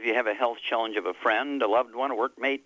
[0.00, 2.62] if you have a health challenge of a friend, a loved one, a workmate,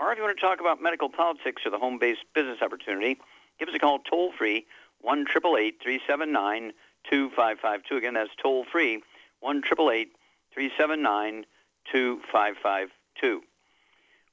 [0.00, 3.18] or if you want to talk about medical politics or the home-based business opportunity,
[3.58, 4.66] give us a call toll-free,
[5.02, 6.72] 1 379
[7.10, 9.02] 2552 Again, that's toll-free,
[9.40, 11.44] 1 379
[11.92, 13.42] 2552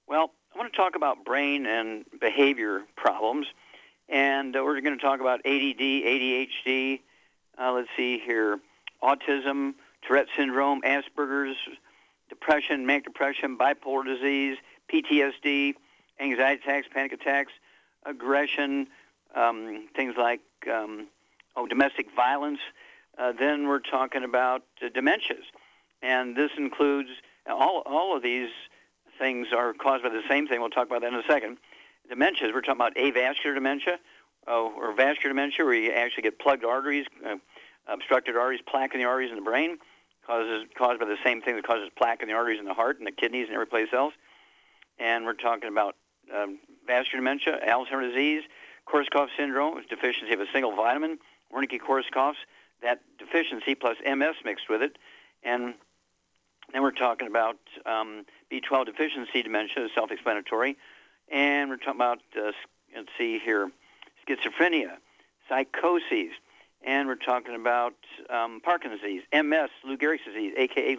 [0.07, 3.47] Well, I want to talk about brain and behavior problems,
[4.07, 7.01] and uh, we're going to talk about ADD, ADHD,
[7.57, 8.59] uh, let's see here,
[9.03, 11.57] autism, Tourette syndrome, Asperger's,
[12.29, 14.57] depression, manic depression, bipolar disease,
[14.91, 15.73] PTSD,
[16.19, 17.51] anxiety attacks, panic attacks,
[18.05, 18.87] aggression,
[19.35, 21.07] um, things like um,
[21.55, 22.59] oh, domestic violence.
[23.17, 25.45] Uh, then we're talking about uh, dementias,
[26.01, 27.09] and this includes
[27.47, 28.49] all all of these
[29.17, 30.59] things are caused by the same thing.
[30.59, 31.57] We'll talk about that in a second.
[32.11, 32.53] Dementias.
[32.53, 33.99] We're talking about avascular dementia
[34.47, 37.37] uh, or vascular dementia, where you actually get plugged arteries, uh,
[37.87, 39.77] obstructed arteries, plaque in the arteries in the brain
[40.25, 42.97] causes caused by the same thing that causes plaque in the arteries in the heart
[42.97, 44.13] and the kidneys and every place else.
[44.99, 45.95] And we're talking about
[46.33, 48.43] um, vascular dementia, Alzheimer's disease,
[48.87, 51.17] Korsakoff syndrome, deficiency of a single vitamin,
[51.53, 52.37] Wernicke-Korsakoff's,
[52.81, 54.97] that deficiency plus MS mixed with it,
[55.43, 55.75] and
[56.73, 60.77] then we're talking about um, B12 deficiency dementia, self-explanatory,
[61.31, 62.51] and we're talking about uh,
[62.95, 63.71] let's see here,
[64.27, 64.97] schizophrenia,
[65.49, 66.31] psychoses,
[66.85, 67.95] and we're talking about
[68.29, 70.97] um, Parkinson's disease, MS, Lou Gehrig's disease, aka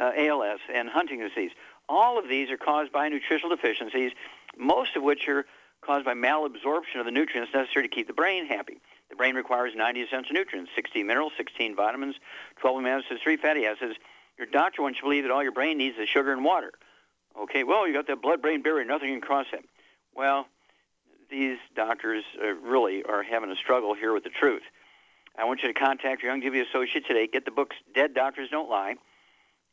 [0.00, 1.50] uh, ALS, and Huntington's disease.
[1.88, 4.12] All of these are caused by nutritional deficiencies,
[4.56, 5.44] most of which are
[5.82, 8.80] caused by malabsorption of the nutrients necessary to keep the brain happy.
[9.10, 12.16] The brain requires 90 essential nutrients, 16 minerals, 16 vitamins,
[12.60, 13.94] 12 amino acids, 3 fatty acids.
[14.38, 16.72] Your doctor wants you to believe that all your brain needs is sugar and water.
[17.40, 19.64] Okay, well, you got that blood-brain barrier, nothing can cross it.
[20.14, 20.46] Well,
[21.30, 24.62] these doctors uh, really are having a struggle here with the truth.
[25.38, 27.26] I want you to contact your Youngevity associate today.
[27.26, 28.94] Get the books Dead Doctors Don't Lie,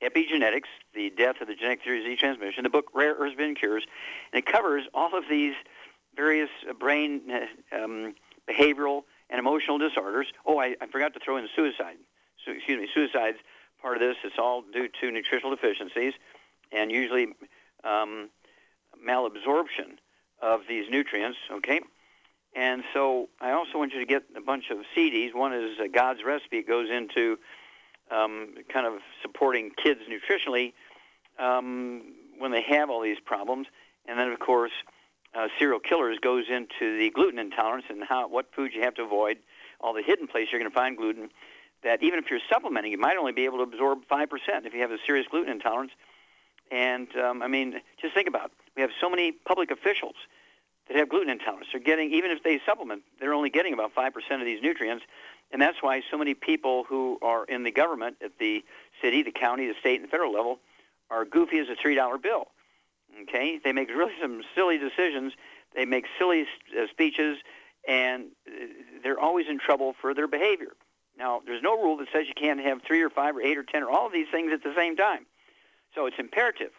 [0.03, 3.55] Epigenetics, The Death of the Genetic Theory of Disease Transmission, the book Rare Earths Been
[3.55, 3.85] Cures,
[4.33, 5.53] and it covers all of these
[6.15, 8.13] various brain, uh, um,
[8.49, 10.27] behavioral, and emotional disorders.
[10.45, 11.95] Oh, I, I forgot to throw in suicide.
[12.45, 13.37] So, excuse me, suicide's
[13.81, 14.17] part of this.
[14.23, 16.13] It's all due to nutritional deficiencies
[16.71, 17.27] and usually
[17.85, 18.29] um,
[19.05, 19.97] malabsorption
[20.41, 21.79] of these nutrients, okay?
[22.55, 25.33] And so I also want you to get a bunch of CDs.
[25.33, 26.59] One is uh, God's Recipe.
[26.59, 27.39] It goes into
[28.11, 30.73] um, kind of supporting kids nutritionally
[31.39, 32.03] um,
[32.37, 33.67] when they have all these problems.
[34.05, 34.71] And then, of course,
[35.33, 39.03] uh, Serial Killers goes into the gluten intolerance and how what foods you have to
[39.03, 39.37] avoid,
[39.79, 41.29] all the hidden places you're going to find gluten.
[41.83, 44.73] That even if you're supplementing, you might only be able to absorb five percent if
[44.73, 45.91] you have a serious gluten intolerance.
[46.71, 48.51] And um, I mean, just think about it.
[48.75, 50.15] we have so many public officials
[50.93, 51.67] that have gluten intolerance.
[51.71, 55.03] They're getting, even if they supplement, they're only getting about 5% of these nutrients.
[55.51, 58.63] And that's why so many people who are in the government at the
[59.01, 60.59] city, the county, the state, and federal level
[61.09, 62.47] are goofy as a $3 bill.
[63.23, 63.59] Okay?
[63.63, 65.33] They make really some silly decisions.
[65.75, 66.45] They make silly
[66.77, 67.37] uh, speeches,
[67.87, 68.65] and uh,
[69.03, 70.73] they're always in trouble for their behavior.
[71.17, 73.63] Now, there's no rule that says you can't have three or five or eight or
[73.63, 75.25] ten or all of these things at the same time.
[75.95, 76.71] So it's imperative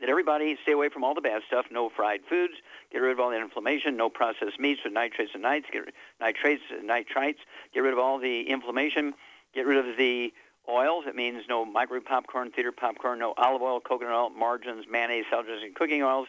[0.00, 2.54] that everybody stay away from all the bad stuff, no fried foods,
[2.92, 6.62] get rid of all the inflammation, no processed meats with nitrates and nitrates, get, nitrates
[6.84, 7.38] nitrites,
[7.72, 9.14] get rid of all the inflammation,
[9.54, 10.32] get rid of the
[10.68, 11.04] oils.
[11.06, 15.46] It means no microwave popcorn, theater popcorn, no olive oil, coconut oil, margarines, mayonnaise, salad
[15.46, 16.28] dressing, cooking oils,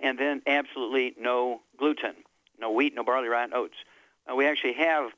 [0.00, 2.14] and then absolutely no gluten,
[2.60, 3.76] no wheat, no barley, rye, and oats.
[4.30, 5.10] Uh, we actually have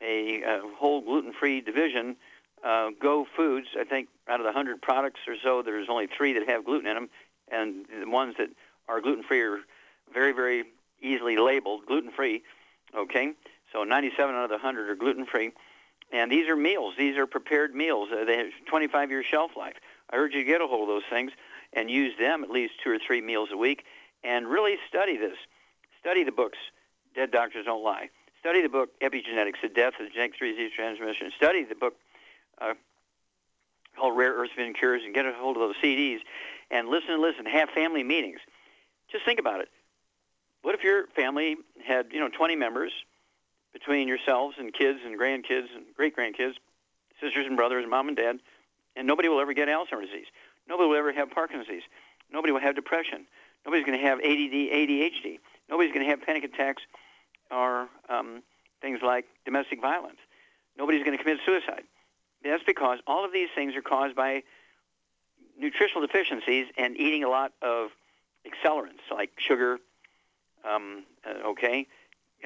[0.00, 2.16] a, a whole gluten-free division,
[2.62, 3.68] uh, Go Foods.
[3.78, 6.86] I think out of the 100 products or so, there's only three that have gluten
[6.86, 7.10] in them
[7.50, 8.48] and the ones that
[8.88, 9.58] are gluten-free are
[10.12, 10.64] very, very
[11.00, 12.42] easily labeled gluten-free.
[12.96, 13.32] Okay,
[13.72, 15.52] so 97 out of the 100 are gluten-free,
[16.12, 16.94] And these are meals.
[16.96, 18.08] These are prepared meals.
[18.12, 19.74] Uh, they have 25 year shelf life.
[20.10, 21.32] I urge you to get a hold of those things
[21.72, 23.84] and use them at least two or three meals a week
[24.22, 25.36] and really study this.
[26.00, 26.58] Study the books,
[27.14, 28.10] Dead Doctors Don't Lie.
[28.40, 31.32] Study the book Epigenetics, The Death of Genetic Disease Transmission.
[31.36, 31.94] Study the book
[32.60, 32.74] uh,
[33.96, 36.18] called Rare Earth Forbidden Cures and get a hold of those CDs
[36.74, 37.46] and listen and listen.
[37.46, 38.40] Have family meetings.
[39.10, 39.68] Just think about it.
[40.62, 41.56] What if your family
[41.86, 42.92] had, you know, 20 members
[43.72, 46.54] between yourselves and kids and grandkids and great grandkids,
[47.20, 48.38] sisters and brothers, and mom and dad,
[48.96, 50.26] and nobody will ever get Alzheimer's disease.
[50.68, 51.82] Nobody will ever have Parkinson's disease.
[52.32, 53.26] Nobody will have depression.
[53.64, 55.38] Nobody's going to have ADD, ADHD.
[55.68, 56.82] Nobody's going to have panic attacks
[57.50, 58.42] or um,
[58.82, 60.18] things like domestic violence.
[60.76, 61.84] Nobody's going to commit suicide.
[62.42, 64.42] That's because all of these things are caused by
[65.58, 67.90] nutritional deficiencies and eating a lot of
[68.46, 69.78] accelerants like sugar,
[70.68, 71.86] um, uh, okay,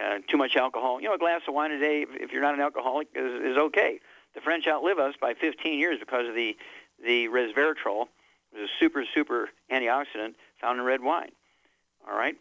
[0.02, 1.00] uh, too much alcohol.
[1.00, 3.56] You know, a glass of wine a day, if you're not an alcoholic, is, is
[3.56, 4.00] okay.
[4.34, 6.56] The French outlive us by 15 years because of the
[7.04, 8.08] the resveratrol,
[8.50, 11.30] which is a super super antioxidant found in red wine.
[12.08, 12.36] All right,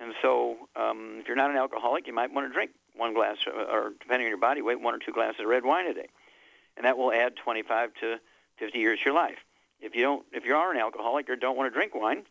[0.00, 3.36] and so um, if you're not an alcoholic, you might want to drink one glass,
[3.46, 5.94] uh, or depending on your body weight, one or two glasses of red wine a
[5.94, 6.08] day
[6.76, 8.16] and that will add 25 to
[8.58, 9.38] 50 years to your life.
[9.80, 12.24] If you don't, if you are an alcoholic or don't want to drink wine,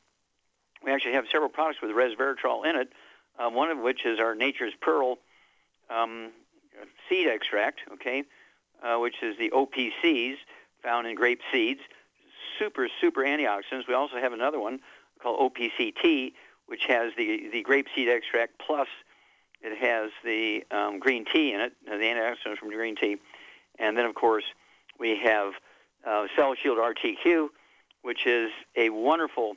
[0.84, 2.90] we actually have several products with resveratrol in it.
[3.38, 5.18] Uh, one of which is our Nature's Pearl
[5.90, 6.32] um,
[7.10, 8.24] seed extract, okay,
[8.82, 10.36] uh, which is the OPCs
[10.82, 11.82] found in grape seeds.
[12.58, 13.88] Super, super antioxidants.
[13.88, 14.80] We also have another one
[15.22, 16.34] called OPCT,
[16.68, 18.88] which has the the grape seed extract plus
[19.66, 23.18] it has the um, green tea in it, the antioxidants from the green tea.
[23.80, 24.44] And then, of course,
[25.00, 25.54] we have
[26.06, 27.50] uh, Cell Shield RTQ,
[28.02, 29.56] which is a wonderful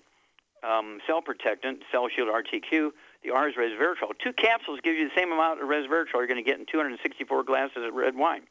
[0.63, 2.91] um, cell protectant, Cell Shield RTQ.
[3.23, 4.13] The R is resveratrol.
[4.23, 7.45] Two capsules give you the same amount of resveratrol you're going to get in 264
[7.45, 8.43] glasses of red wine.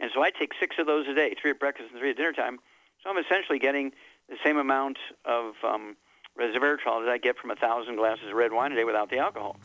[0.00, 2.16] And so I take six of those a day, three at breakfast and three at
[2.16, 2.58] dinner time.
[3.02, 3.92] So I'm essentially getting
[4.28, 5.96] the same amount of um,
[6.38, 9.18] resveratrol as I get from a thousand glasses of red wine a day without the
[9.18, 9.56] alcohol.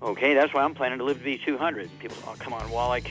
[0.00, 1.90] Okay, that's why I'm planning to live to be 200.
[1.98, 3.10] People, oh, come on, Wallach.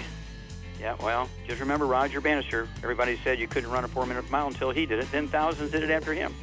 [0.80, 2.68] Yeah, well, just remember Roger Bannister.
[2.84, 5.12] Everybody said you couldn't run a four-minute mile until he did it.
[5.12, 6.34] Then thousands did it after him.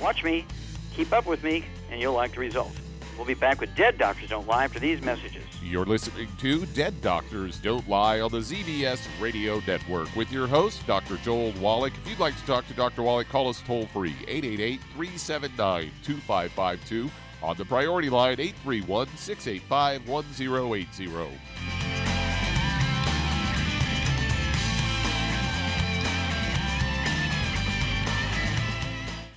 [0.00, 0.46] Watch me,
[0.94, 2.78] keep up with me, and you'll like the results.
[3.16, 5.44] We'll be back with Dead Doctors Don't Lie after these messages.
[5.62, 10.84] You're listening to Dead Doctors Don't Lie on the ZBS Radio Network with your host,
[10.86, 11.16] Dr.
[11.18, 11.92] Joel Wallach.
[11.96, 13.02] If you'd like to talk to Dr.
[13.02, 17.10] Wallach, call us toll free, 888 379 2552.
[17.42, 21.83] On the priority line, 831 685 1080.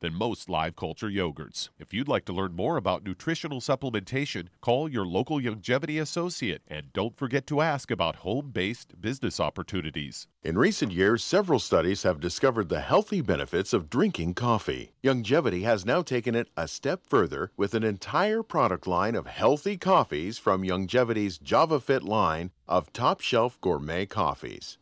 [0.00, 1.68] than most live culture yogurts.
[1.78, 6.92] If you'd like to learn more about nutritional supplementation, call your local Youngevity associate and
[6.92, 10.26] don't forget to ask about home based business opportunities.
[10.42, 14.94] In recent years, several studies have discovered the healthy benefits of drinking coffee.
[15.04, 19.76] Youngevity has now taken it a step further with an entire product line of healthy
[19.76, 24.78] coffees from Youngevity's JavaFit line of top shelf gourmet coffees.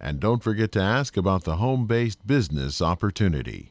[0.00, 3.70] And don't forget to ask about the home based business opportunity.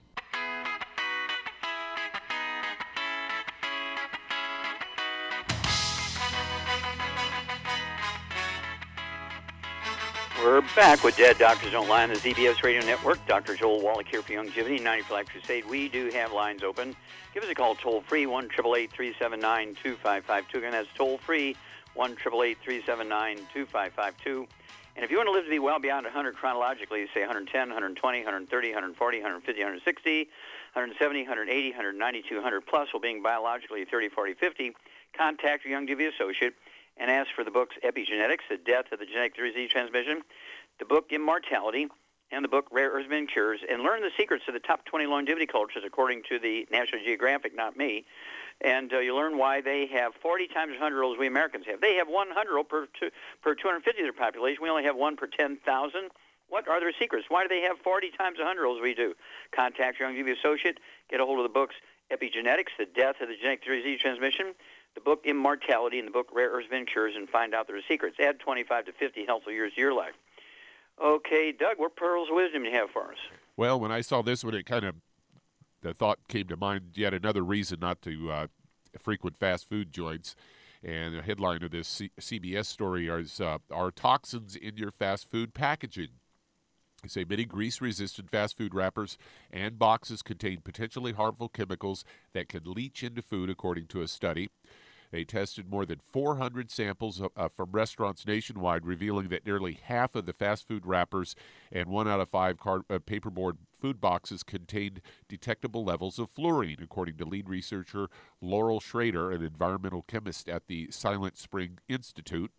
[10.43, 13.17] We're back with Dead Doctors Don't Lie on the ZBS Radio Network.
[13.27, 13.55] Dr.
[13.55, 15.65] Joel Wallach here for Youngevity, 90 for Life Crusade.
[15.65, 16.95] We do have lines open.
[17.33, 20.57] Give us a call toll free, 1 379 2552.
[20.59, 21.55] Again, that's toll free,
[21.95, 24.48] 1 379 2552.
[24.99, 28.17] And if you want to live to be well beyond 100 chronologically, say 110, 120,
[28.19, 30.19] 130, 140, 150, 160,
[30.75, 34.75] 170, 180, 190, 200 plus, while being biologically 30, 40, 50,
[35.15, 36.53] contact your Youngevity associate
[36.97, 40.21] and ask for the books Epigenetics, The Death of the Genetic Disease Transmission,
[40.79, 41.87] the book Immortality,
[42.33, 45.45] and the book Rare Earths Cures, and learn the secrets of the top 20 longevity
[45.45, 48.03] cultures according to the National Geographic, not me.
[48.61, 51.79] And uh, you learn why they have 40 times as 100 olds we Americans have.
[51.79, 53.09] They have one 100 per, two,
[53.41, 54.61] per 250 of their population.
[54.61, 56.09] We only have one per 10,000.
[56.49, 57.27] What are their secrets?
[57.29, 59.13] Why do they have 40 times the 100 olds we do?
[59.51, 60.79] Contact your Youngevity associate.
[61.09, 61.75] Get a hold of the books
[62.11, 64.53] Epigenetics, The Death of the Genetic Disease Transmission,
[64.95, 68.17] the book Immortality and the book Rare Earths and Cures and find out their secrets.
[68.19, 70.13] Add 25 to 50 healthful years to your life.
[71.01, 73.17] Okay, Doug, what pearls of wisdom do you have for us?
[73.55, 74.95] Well, when I saw this one, it kind of
[75.81, 78.48] the thought came to mind yet another reason not to uh,
[78.98, 80.36] frequent fast food joints.
[80.83, 85.29] And the headline of this C- CBS story is uh, Are toxins in your fast
[85.29, 86.09] food packaging?
[87.03, 89.17] They say many grease resistant fast food wrappers
[89.51, 94.50] and boxes contain potentially harmful chemicals that can leach into food, according to a study.
[95.11, 100.25] They tested more than 400 samples uh, from restaurants nationwide, revealing that nearly half of
[100.25, 101.35] the fast food wrappers
[101.71, 106.77] and one out of five card, uh, paperboard food boxes contained detectable levels of fluorine,
[106.81, 108.07] according to lead researcher
[108.39, 112.51] Laurel Schaider, an environmental chemist at the Silent Spring Institute.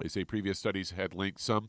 [0.00, 1.68] They say previous studies had linked some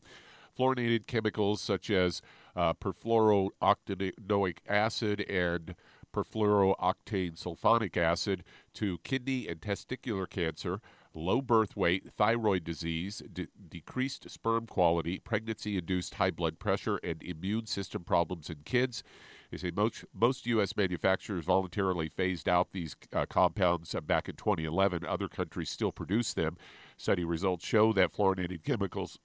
[0.58, 2.22] fluorinated chemicals such as
[2.56, 5.74] uh, perfluorooctanoic acid and
[6.12, 10.80] perfluorooctane sulfonic acid to kidney and testicular cancer,
[11.14, 17.22] low birth weight, thyroid disease, de- decreased sperm quality, pregnancy induced high blood pressure, and
[17.22, 19.02] immune system problems in kids.
[19.50, 20.76] They say most, most U.S.
[20.76, 25.04] manufacturers voluntarily phased out these uh, compounds uh, back in 2011.
[25.04, 26.56] Other countries still produce them.
[26.96, 29.18] Study results show that fluorinated chemicals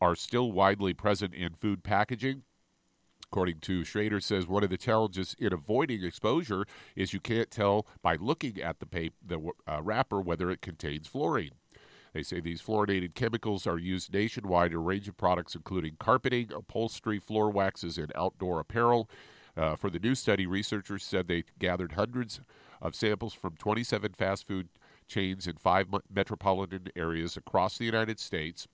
[0.00, 2.42] are still widely present in food packaging.
[3.30, 6.64] According to Schaider, says one of the challenges in avoiding exposure
[6.96, 11.06] is you can't tell by looking at the, paper, the uh, wrapper whether it contains
[11.06, 11.52] fluorine.
[12.14, 16.50] They say these fluorinated chemicals are used nationwide in a range of products, including carpeting,
[16.54, 19.10] upholstery, floor waxes, and outdoor apparel.
[19.54, 22.40] Uh, for the new study, researchers said they gathered hundreds
[22.80, 24.68] of samples from 27 fast food
[25.06, 28.68] chains in five metropolitan areas across the United States.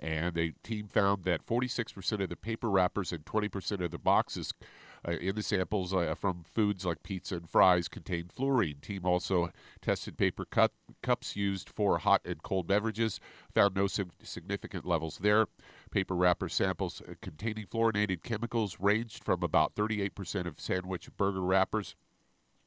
[0.00, 4.52] And the team found that 46% of the paper wrappers and 20% of the boxes
[5.06, 8.78] uh, in the samples uh, from foods like pizza and fries contained fluorine.
[8.80, 10.46] Team also tested paper
[11.02, 13.20] cups used for hot and cold beverages,
[13.54, 15.46] found no significant levels there.
[15.90, 21.94] Paper wrapper samples uh, containing fluorinated chemicals ranged from about 38% of sandwich burger wrappers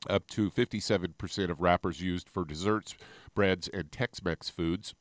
[0.08, 2.96] up to 57% of wrappers used for desserts,
[3.34, 4.94] breads, and Tex Mex foods.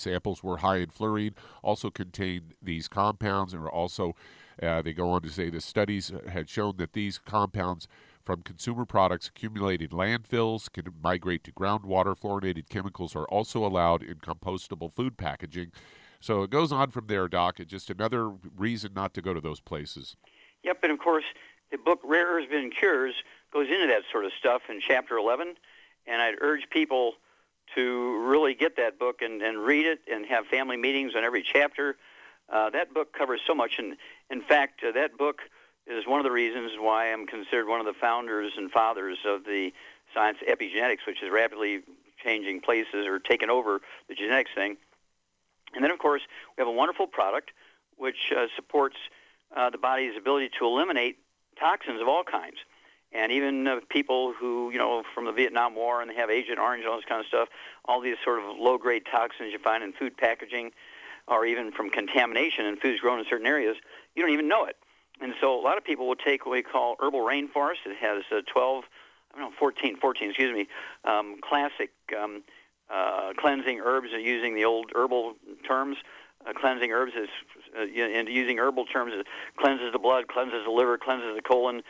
[0.00, 4.16] Samples were high in fluorine, also contained these compounds, and are also,
[4.62, 7.86] uh, they go on to say the studies had shown that these compounds
[8.24, 12.18] from consumer products accumulated landfills can migrate to groundwater.
[12.18, 15.72] Fluorinated chemicals are also allowed in compostable food packaging.
[16.20, 17.60] So it goes on from there, Doc.
[17.60, 20.16] It's just another reason not to go to those places.
[20.62, 21.24] Yep, and of course,
[21.70, 23.14] the book Rare Earths and Cures
[23.52, 25.54] goes into that sort of stuff in chapter 11.
[26.06, 27.14] And I'd urge people
[27.74, 31.42] to really get that book and, and read it and have family meetings on every
[31.42, 31.96] chapter.
[32.48, 33.78] Uh, that book covers so much.
[33.78, 33.96] And
[34.30, 35.42] in fact, uh, that book
[35.86, 39.44] is one of the reasons why I'm considered one of the founders and fathers of
[39.44, 39.72] the
[40.14, 41.82] science epigenetics, which is rapidly
[42.22, 44.76] changing places or taking over the genetics thing.
[45.74, 46.22] And then, of course,
[46.56, 47.52] we have a wonderful product
[47.96, 48.96] which uh, supports
[49.54, 51.18] uh, the body's ability to eliminate
[51.58, 52.56] toxins of all kinds
[53.12, 56.58] and even uh, people who, you know, from the Vietnam War and they have Agent
[56.58, 57.48] Orange and all this kind of stuff,
[57.84, 60.70] all these sort of low-grade toxins you find in food packaging
[61.26, 63.76] or even from contamination in foods grown in certain areas,
[64.14, 64.76] you don't even know it.
[65.20, 67.86] And so a lot of people will take what we call herbal rainforest.
[67.86, 68.84] It has uh, 12,
[69.34, 70.66] I don't know, 14, 14, excuse me,
[71.04, 72.42] um, classic um,
[72.92, 75.34] uh, cleansing herbs using the old herbal
[75.66, 75.96] terms.
[76.46, 77.28] Uh, cleansing herbs is,
[77.78, 79.26] uh, and using herbal terms, it
[79.56, 81.82] cleanses the blood, cleanses the liver, cleanses the colon,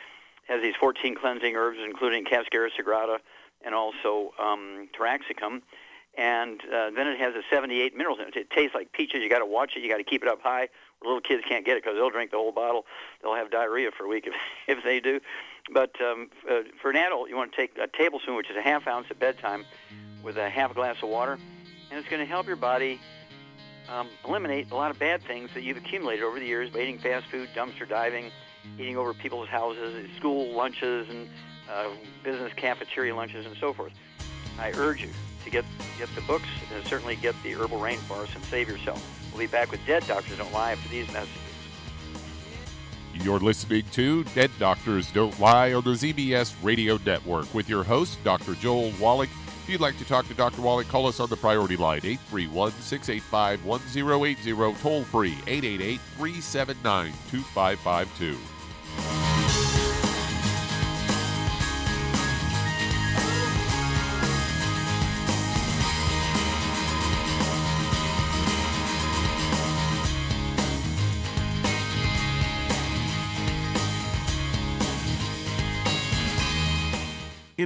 [0.51, 3.17] has these 14 cleansing herbs, including Cascara sagrada
[3.63, 5.61] and also um, taraxacum.
[6.17, 8.35] And uh, then it has a 78 minerals in it.
[8.35, 9.21] It tastes like peaches.
[9.21, 9.81] You got to watch it.
[9.81, 10.67] You got to keep it up high.
[11.01, 12.85] Little kids can't get it because they'll drink the whole bottle.
[13.21, 14.33] They'll have diarrhea for a week if,
[14.77, 15.21] if they do.
[15.73, 18.61] But um, uh, for an adult, you want to take a tablespoon, which is a
[18.61, 19.63] half ounce at bedtime,
[20.21, 21.39] with a half glass of water,
[21.89, 22.99] and it's going to help your body
[23.89, 26.99] um, eliminate a lot of bad things that you've accumulated over the years by eating
[26.99, 28.31] fast food, dumpster diving,
[28.79, 31.29] eating over people's houses, school lunches, and
[31.71, 31.89] uh,
[32.23, 33.93] business cafeteria lunches, and so forth.
[34.59, 35.09] I urge you
[35.43, 35.65] to get
[35.97, 39.03] get the books and certainly get the Herbal Rainforest and save yourself.
[39.31, 41.37] We'll be back with Dead Doctors Don't Lie after these messages.
[43.13, 48.23] You're listening to Dead Doctors Don't Lie on the ZBS Radio Network with your host,
[48.23, 48.55] Dr.
[48.55, 49.29] Joel Wallach.
[49.63, 50.61] If you'd like to talk to Dr.
[50.61, 58.37] Wallach, call us on the priority line, 831 685 1080, toll free, 888 379 2552.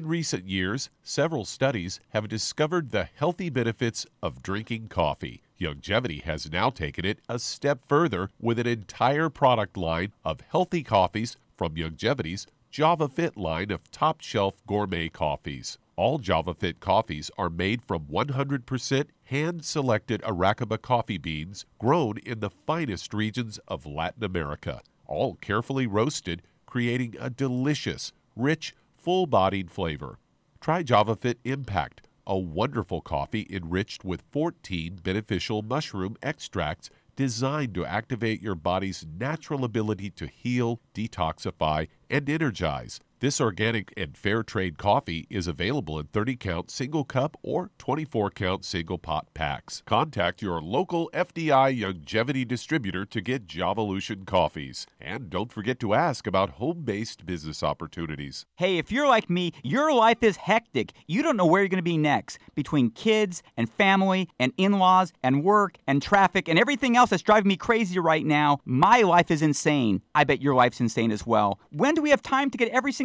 [0.06, 5.42] In recent years, several studies have discovered the healthy benefits of drinking coffee.
[5.60, 10.84] Youngevity has now taken it a step further with an entire product line of healthy
[10.84, 15.80] coffees from Youngevity's Java Fit line of top shelf gourmet coffees.
[15.96, 22.42] All Java Fit coffees are made from 100% hand selected Arabica coffee beans grown in
[22.42, 29.70] the finest regions of Latin America, all carefully roasted, creating a delicious, rich, full bodied
[29.70, 30.18] flavor.
[30.60, 38.42] Try JavaFit Impact, a wonderful coffee enriched with 14 beneficial mushroom extracts designed to activate
[38.42, 43.00] your body's natural ability to heal, detoxify, and energize.
[43.22, 48.30] This organic and fair trade coffee is available in 30 count single cup or 24
[48.32, 49.82] count single pot packs.
[49.86, 54.86] Contact your local FDI Youngevity distributor to get Javalution coffees.
[55.00, 58.46] And don't forget to ask about home based business opportunities.
[58.58, 60.92] Hey, if you're like me, your life is hectic.
[61.08, 64.74] You don't know where you're going to be next between kids and family and in
[64.74, 68.60] laws and work and traffic and everything else that's driving me crazy right now.
[68.66, 70.02] My life is insane.
[70.14, 71.60] I bet your life's insane as well.
[71.72, 73.05] When do we have time to get every single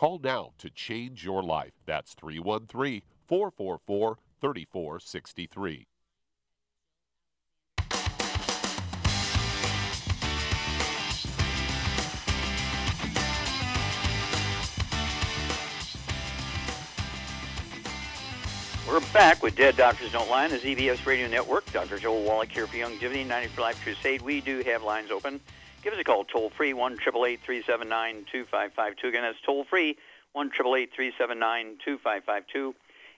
[0.00, 1.74] Call now to change your life.
[1.84, 5.86] That's 313 444 3463.
[18.88, 21.70] We're back with Dead Doctors Don't Lie on the ZBS Radio Network.
[21.72, 21.98] Dr.
[21.98, 24.22] Joel Wallach here for Youngevity 90 for Life Crusade.
[24.22, 25.42] We do have lines open.
[25.82, 29.08] Give us a call toll free, 1 379 2552.
[29.08, 29.96] Again, that's toll free,
[30.32, 32.74] 1 379 2552.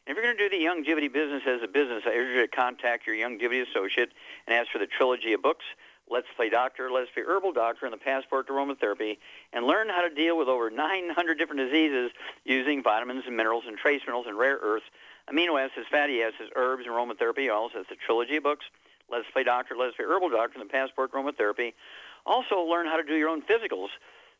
[0.06, 2.42] And if you're going to do the Youngevity business as a business, I urge you
[2.42, 4.10] to contact your Youngevity associate
[4.46, 5.64] and ask for the trilogy of books
[6.08, 9.18] Let's Play Doctor, Let's Play Herbal Doctor, and the Passport to Aromatherapy,
[9.52, 12.10] and learn how to deal with over 900 different diseases
[12.44, 14.86] using vitamins and minerals and trace minerals and rare earths
[15.30, 17.52] amino acids, fatty acids, herbs, and aromatherapy.
[17.52, 18.66] Also, it's a trilogy of books.
[19.10, 21.74] Let's Play Doctor, Let's Play Herbal Doctor, and the Passport to Aromatherapy.
[22.24, 23.88] Also, learn how to do your own physicals.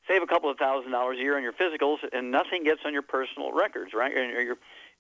[0.09, 2.93] Save a couple of thousand dollars a year on your physicals, and nothing gets on
[2.93, 4.13] your personal records, right?
[4.17, 4.57] Or your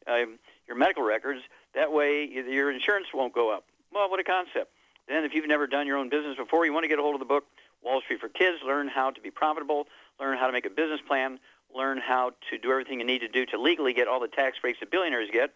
[0.06, 0.26] uh,
[0.66, 1.40] your medical records.
[1.74, 3.64] That way, your insurance won't go up.
[3.92, 4.70] Well, what a concept!
[5.08, 7.14] Then, if you've never done your own business before, you want to get a hold
[7.14, 7.44] of the book
[7.82, 8.58] Wall Street for Kids.
[8.64, 9.86] Learn how to be profitable.
[10.20, 11.38] Learn how to make a business plan.
[11.74, 14.58] learn how to do everything you need to do to legally get all the tax
[14.58, 15.54] breaks that billionaires get.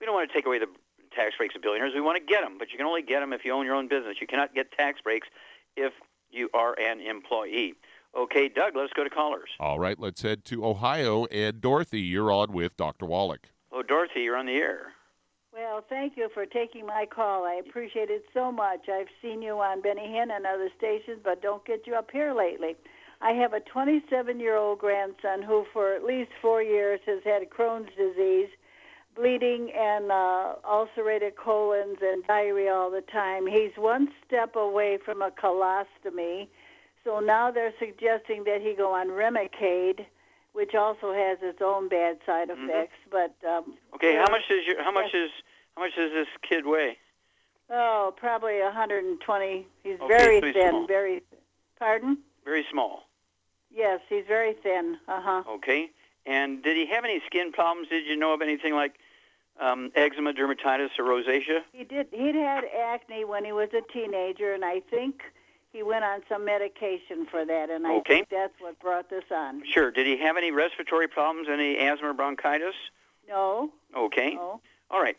[0.00, 0.68] We don't want to take away the
[1.14, 1.92] tax breaks of billionaires.
[1.94, 3.74] We want to get them, but you can only get them if you own your
[3.74, 4.16] own business.
[4.20, 5.28] You cannot get tax breaks
[5.76, 5.92] if
[6.30, 7.74] you are an employee.
[8.16, 9.50] Okay, Doug, let's go to callers.
[9.60, 11.26] All right, let's head to Ohio.
[11.26, 13.06] And Dorothy, you're on with Dr.
[13.06, 13.48] Wallach.
[13.72, 14.92] Oh, Dorothy, you're on the air.
[15.52, 17.44] Well, thank you for taking my call.
[17.44, 18.88] I appreciate it so much.
[18.88, 22.32] I've seen you on Benny Hinn and other stations, but don't get you up here
[22.32, 22.76] lately.
[23.20, 27.50] I have a 27 year old grandson who, for at least four years, has had
[27.50, 28.48] Crohn's disease,
[29.14, 33.46] bleeding, and uh, ulcerated colons and diarrhea all the time.
[33.46, 36.48] He's one step away from a colostomy,
[37.04, 40.04] so now they're suggesting that he go on Remicade,
[40.52, 42.96] which also has its own bad side effects.
[43.10, 45.30] But um, Okay, how much is your how much is
[45.76, 46.96] how much does this kid weigh?
[47.72, 49.66] Oh, probably 120.
[49.84, 50.70] He's Okay, very so he's thin.
[50.70, 50.86] small.
[50.86, 51.22] Very.
[51.78, 52.18] Pardon?
[52.44, 53.04] Very small.
[53.72, 54.98] Yes, he's very thin.
[55.08, 55.42] Uh huh.
[55.48, 55.90] Okay.
[56.26, 57.88] And did he have any skin problems?
[57.88, 58.94] Did you know of anything like
[59.58, 61.60] um, eczema, dermatitis, or rosacea?
[61.72, 62.08] He did.
[62.12, 65.22] He'd had acne when he was a teenager, and I think
[65.72, 68.14] he went on some medication for that, and I Okay.
[68.16, 69.62] think that's what brought this on.
[69.66, 69.90] Sure.
[69.90, 71.48] Did he have any respiratory problems?
[71.50, 72.74] Any asthma or bronchitis?
[73.28, 73.70] No.
[73.96, 74.34] Okay.
[74.34, 74.60] No.
[74.90, 75.16] All right.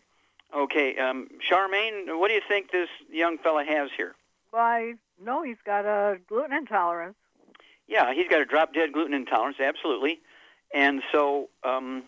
[0.56, 0.98] Okay.
[0.98, 4.16] Um, Charmaine, what do you think this young fella has here?
[4.52, 7.16] Well, I know he's got a gluten intolerance.
[7.88, 10.20] Yeah, he's got a drop dead gluten intolerance, absolutely.
[10.74, 12.04] And so, um,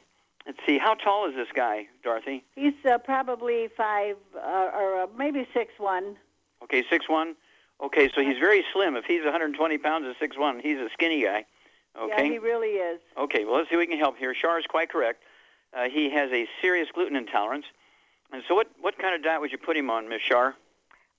[0.45, 2.43] let's see, how tall is this guy, Dorothy?
[2.55, 6.15] He's uh, probably five uh, or uh, maybe six one.
[6.63, 7.35] Okay, six one.
[7.81, 8.95] Okay, so he's very slim.
[8.95, 11.45] If he's 120 pounds and six one, he's a skinny guy.
[11.99, 12.25] Okay.
[12.25, 12.99] Yeah, he really is.
[13.17, 14.33] Okay, well, let's see if we can help here.
[14.33, 15.21] Shar is quite correct.
[15.73, 17.65] Uh, he has a serious gluten intolerance.
[18.31, 20.55] And so, what, what kind of diet would you put him on, Miss Shar?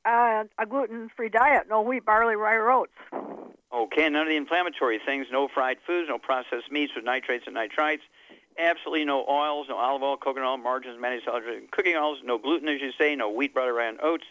[0.04, 2.92] Uh, a gluten-free diet, no wheat, barley, rye, or oats.
[3.72, 5.26] Okay, none of the inflammatory things.
[5.30, 8.02] No fried foods, no processed meats with nitrates and nitrites.
[8.56, 12.18] Absolutely no oils, no olive oil, coconut oil, margarines, manufactured cooking oils.
[12.22, 13.16] No gluten, as you say.
[13.16, 14.24] No wheat, rye, and oats.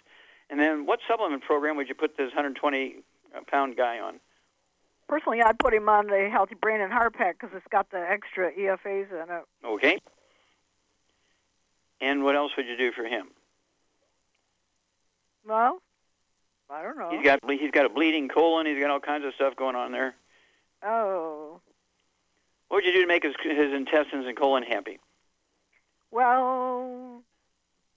[0.49, 4.19] And then, what supplement program would you put this 120-pound uh, guy on?
[5.09, 7.99] Personally, I'd put him on the Healthy Brain and Heart Pack because it's got the
[7.99, 9.43] extra EFAs in it.
[9.65, 9.99] Okay.
[11.99, 13.27] And what else would you do for him?
[15.45, 15.81] Well,
[16.69, 17.09] I don't know.
[17.11, 18.65] He's got he's got a bleeding colon.
[18.65, 20.15] He's got all kinds of stuff going on there.
[20.85, 21.61] Oh,
[22.67, 24.99] What would you do to make his his intestines and colon happy?
[26.11, 27.21] well,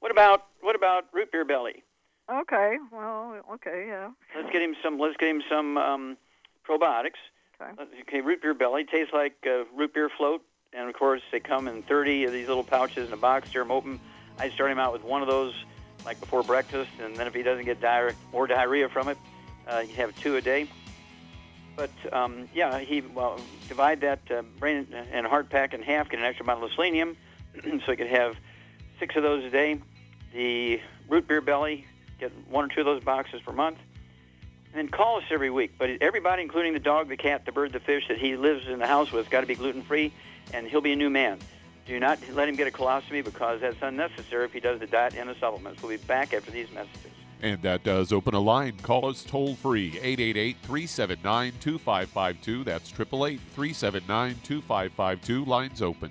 [0.00, 1.82] What about what about root beer belly?
[2.30, 4.10] okay, well, okay, yeah.
[4.34, 4.98] Let's get him some.
[4.98, 6.16] Let's get him some um,
[6.68, 7.20] probiotics.
[7.60, 7.72] Okay.
[8.02, 11.68] Okay, root beer belly tastes like uh, root beer float, and of course they come
[11.68, 13.50] in 30 of these little pouches in a box.
[13.50, 14.00] Tear them open.
[14.38, 15.54] I start him out with one of those,
[16.06, 19.18] like before breakfast, and then if he doesn't get diarrhea more diarrhea from it,
[19.68, 20.68] uh, you have two a day.
[21.74, 23.38] But um, yeah, he well
[23.68, 27.16] divide that uh, brain and heart pack in half, get an extra bottle of selenium,
[27.62, 28.36] so he could have
[28.98, 29.80] six of those a day.
[30.32, 31.86] The root beer belly,
[32.18, 33.78] get one or two of those boxes per month
[34.76, 35.72] and then call us every week.
[35.78, 38.78] But everybody, including the dog, the cat, the bird, the fish that he lives in
[38.78, 40.12] the house with, got to be gluten free,
[40.52, 41.38] and he'll be a new man.
[41.86, 45.14] Do not let him get a colostomy because that's unnecessary if he does the diet
[45.14, 45.80] and the supplements.
[45.82, 47.12] We'll be back after these messages.
[47.42, 48.76] And that does open a line.
[48.82, 52.64] Call us toll free 888 379 2552.
[52.64, 55.44] That's 888 379 2552.
[55.44, 56.10] Lines open.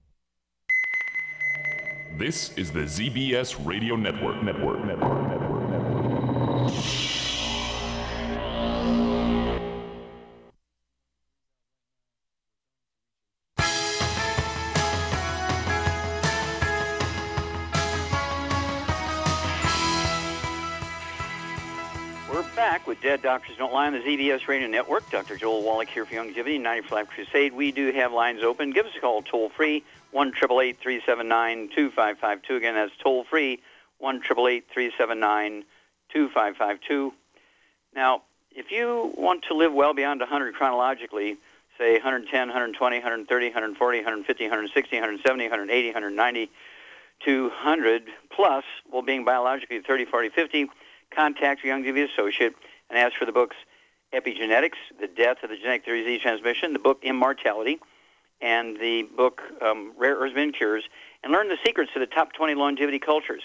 [2.17, 4.43] This is the ZBS Radio Network.
[4.43, 4.83] Network.
[4.85, 5.29] Network.
[5.29, 5.69] Network.
[5.69, 5.91] Network.
[22.29, 25.09] We're back with Dead Doctors Don't Lie on the ZBS Radio Network.
[25.09, 25.37] Dr.
[25.37, 27.53] Joel Wallach here for Youngevity, 90 for Life Crusade.
[27.53, 28.71] We do have lines open.
[28.71, 32.55] Give us a call toll free, 1 379 2552.
[32.55, 33.59] Again, that's toll free,
[33.99, 35.63] 1 379
[36.13, 37.13] 2552.
[37.95, 41.37] Now, if you want to live well beyond 100 chronologically,
[41.77, 46.51] say 110, 120, 130, 140, 150, 160, 170, 180, 190,
[47.23, 50.69] 200 plus, well, being biologically 30, 40, 50,
[51.15, 52.53] contact your Youngevity associate
[52.89, 53.55] and ask for the books
[54.13, 57.79] Epigenetics, The Death of the Genetic Disease Transmission, the book Immortality,
[58.41, 60.83] and the book um, Rare Earths and Cures,
[61.23, 63.43] and learn the secrets to the top 20 longevity cultures.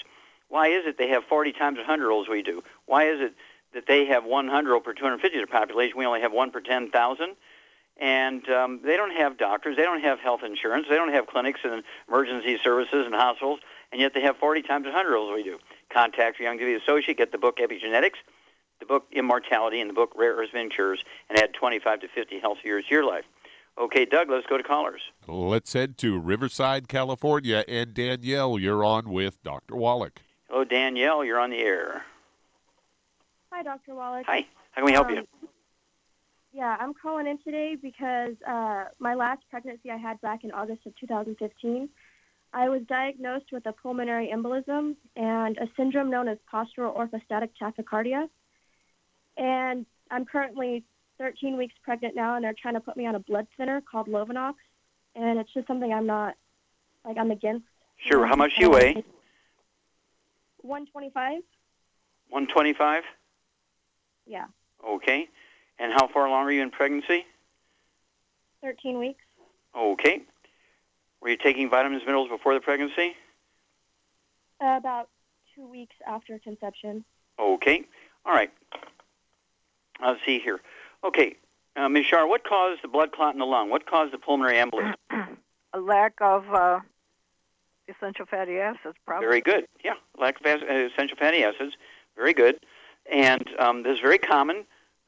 [0.49, 2.63] Why is it they have 40 times 100 olds we do?
[2.87, 3.35] Why is it
[3.75, 5.99] that they have 100 per 250 of their population?
[5.99, 7.37] We only have one per 10,000.
[7.99, 9.77] And um, they don't have doctors.
[9.77, 10.87] They don't have health insurance.
[10.89, 13.61] They don't have clinics and emergency services and hospitals.
[13.91, 15.59] And yet they have 40 times 100 olds we do.
[15.91, 17.17] Contact your Youngevity associate.
[17.17, 18.17] Get the book Epigenetics,
[18.81, 22.39] the book Immortality, and the book Rare Earths and Cures, and add 25 to 50
[22.39, 23.25] healthy years to your life.
[23.79, 25.03] Okay, Doug, let's go to callers.
[25.27, 27.63] Let's head to Riverside, California.
[27.69, 29.77] And Danielle, you're on with Dr.
[29.77, 30.23] Wallach.
[30.49, 31.25] Hello, Danielle.
[31.25, 32.05] You're on the air.
[33.53, 33.95] Hi, Dr.
[33.95, 34.25] Wallach.
[34.27, 34.47] Hi.
[34.73, 35.27] How can we help Um, you?
[36.53, 40.87] Yeah, I'm calling in today because uh, my last pregnancy I had back in August
[40.87, 41.89] of 2015,
[42.55, 48.29] I was diagnosed with a pulmonary embolism and a syndrome known as postural orthostatic tachycardia.
[49.37, 50.83] And I'm currently
[51.19, 54.09] 13 weeks pregnant now, and they're trying to put me on a blood thinner called
[54.09, 54.55] Lovenox.
[55.15, 56.35] And it's just something I'm not,
[57.05, 57.67] like, I'm against.
[57.97, 58.27] Sure.
[58.27, 59.05] How much do you weigh?
[60.63, 61.43] 125?
[62.29, 63.03] 125?
[64.27, 64.47] Yeah,
[64.87, 65.29] Okay.
[65.79, 67.25] And how far along are you in pregnancy?
[68.63, 69.23] 13 weeks.
[69.77, 70.23] Okay.
[71.21, 73.15] Were you taking vitamins and minerals before the pregnancy?
[74.61, 75.11] Uh, about
[75.55, 77.05] two weeks after conception.
[77.39, 77.85] Okay.
[78.25, 78.51] All right.
[80.01, 80.61] Let's see here.
[81.05, 81.37] Okay.
[81.77, 82.07] Uh, Ms.
[82.07, 83.69] Shar, what caused the blood clot in the lung?
[83.69, 84.95] What caused the pulmonary embolism?
[85.75, 86.81] A lack of uh,
[87.89, 89.27] essential fatty acids, probably.
[89.27, 89.67] Very good.
[89.85, 91.75] Yeah, lack of uh, essential fatty acids.
[92.17, 92.59] Very good.
[93.11, 94.65] And um, this is very common,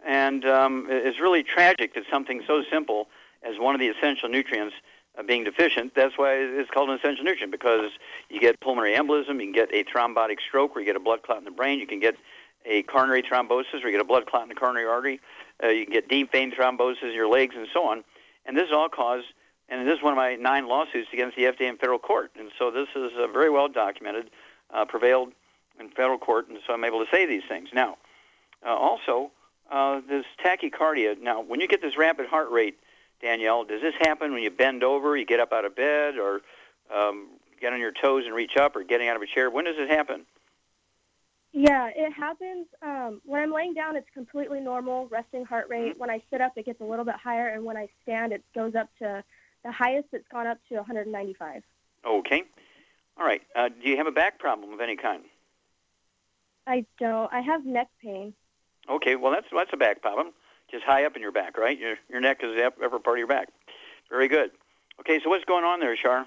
[0.06, 3.08] and um, it's really tragic that something so simple
[3.42, 4.74] as one of the essential nutrients
[5.18, 5.94] uh, being deficient.
[5.94, 7.90] That's why it's called an essential nutrient because
[8.28, 11.22] you get pulmonary embolism, you can get a thrombotic stroke where you get a blood
[11.22, 12.14] clot in the brain, you can get
[12.64, 15.20] a coronary thrombosis where you get a blood clot in the coronary artery,
[15.62, 18.04] uh, you can get deep vein thrombosis in your legs, and so on.
[18.46, 19.26] And this is all caused
[19.68, 22.30] and this is one of my nine lawsuits against the FDA in federal court.
[22.38, 24.30] And so this is uh, very well documented,
[24.72, 25.32] uh, prevailed
[25.78, 27.68] in federal court, and so I'm able to say these things.
[27.72, 27.98] Now,
[28.66, 29.30] uh, also,
[29.70, 31.20] uh, this tachycardia.
[31.20, 32.78] Now, when you get this rapid heart rate,
[33.20, 36.40] Danielle, does this happen when you bend over, you get up out of bed, or
[36.92, 37.28] um,
[37.60, 39.50] get on your toes and reach up, or getting out of a chair?
[39.50, 40.24] When does it happen?
[41.58, 43.96] Yeah, it happens um, when I'm laying down.
[43.96, 45.90] It's completely normal, resting heart rate.
[45.90, 45.98] Mm-hmm.
[45.98, 48.44] When I sit up, it gets a little bit higher, and when I stand, it
[48.54, 49.24] goes up to
[49.64, 50.06] the highest.
[50.12, 51.64] It's gone up to 195.
[52.06, 52.44] Okay.
[53.18, 53.42] All right.
[53.56, 55.24] Uh, do you have a back problem of any kind?
[56.64, 57.32] I don't.
[57.32, 58.34] I have neck pain.
[58.88, 59.16] Okay.
[59.16, 60.28] Well, that's that's a back problem,
[60.70, 61.76] just high up in your back, right?
[61.76, 63.48] Your your neck is the upper part of your back.
[64.10, 64.52] Very good.
[65.00, 65.18] Okay.
[65.24, 66.24] So what's going on there, Shar?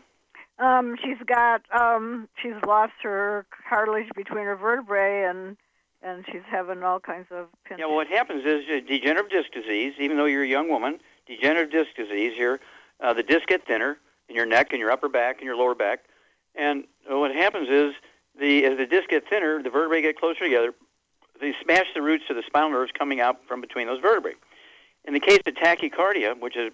[0.61, 5.57] Um, she's got um, she's lost her cartilage between her vertebrae, and
[6.03, 7.79] and she's having all kinds of pinch.
[7.79, 7.87] Yeah.
[7.87, 9.93] Well, what happens is uh, degenerative disc disease.
[9.99, 12.33] Even though you're a young woman, degenerative disc disease.
[12.35, 12.59] Here,
[12.99, 13.97] uh, the discs get thinner
[14.29, 16.01] in your neck and your upper back and your lower back,
[16.55, 17.95] and uh, what happens is
[18.39, 20.73] the as the discs get thinner, the vertebrae get closer together.
[21.39, 24.33] They smash the roots of the spinal nerves coming out from between those vertebrae.
[25.05, 26.71] In the case of tachycardia, which is,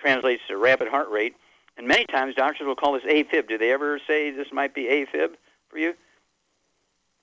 [0.00, 1.34] translates to rapid heart rate,
[1.78, 3.48] and many times doctors will call this AFib.
[3.48, 5.34] Do they ever say this might be AFib
[5.68, 5.94] for you?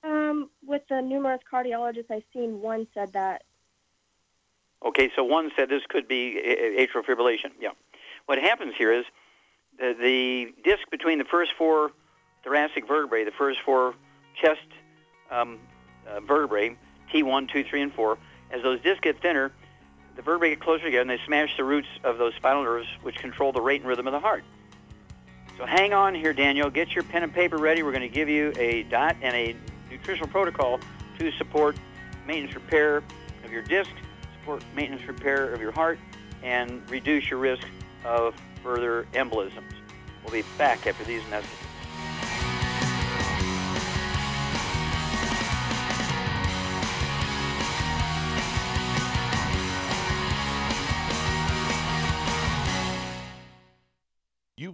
[0.02, 3.42] Um, with the numerous cardiologists I've seen, one said that.
[4.84, 6.40] Okay, so one said this could be
[6.78, 7.50] atrial fibrillation.
[7.60, 7.70] Yeah.
[8.26, 9.04] What happens here is
[9.78, 11.90] the, the disc between the first four
[12.42, 13.94] thoracic vertebrae, the first four
[14.40, 14.66] chest
[15.30, 15.58] um,
[16.08, 16.76] uh, vertebrae,
[17.12, 18.18] T1, 2, 3, and 4,
[18.52, 19.52] as those discs get thinner,
[20.16, 23.16] the vertebrae get closer together and they smash the roots of those spinal nerves which
[23.16, 24.44] control the rate and rhythm of the heart.
[25.58, 26.68] So hang on here, Daniel.
[26.68, 27.82] Get your pen and paper ready.
[27.82, 29.56] We're going to give you a dot and a
[29.90, 30.80] nutritional protocol
[31.18, 31.76] to support
[32.26, 33.02] maintenance repair
[33.44, 33.90] of your disc,
[34.40, 35.98] support maintenance repair of your heart,
[36.42, 37.66] and reduce your risk
[38.04, 39.72] of further embolisms.
[40.22, 41.65] We'll be back after these messages.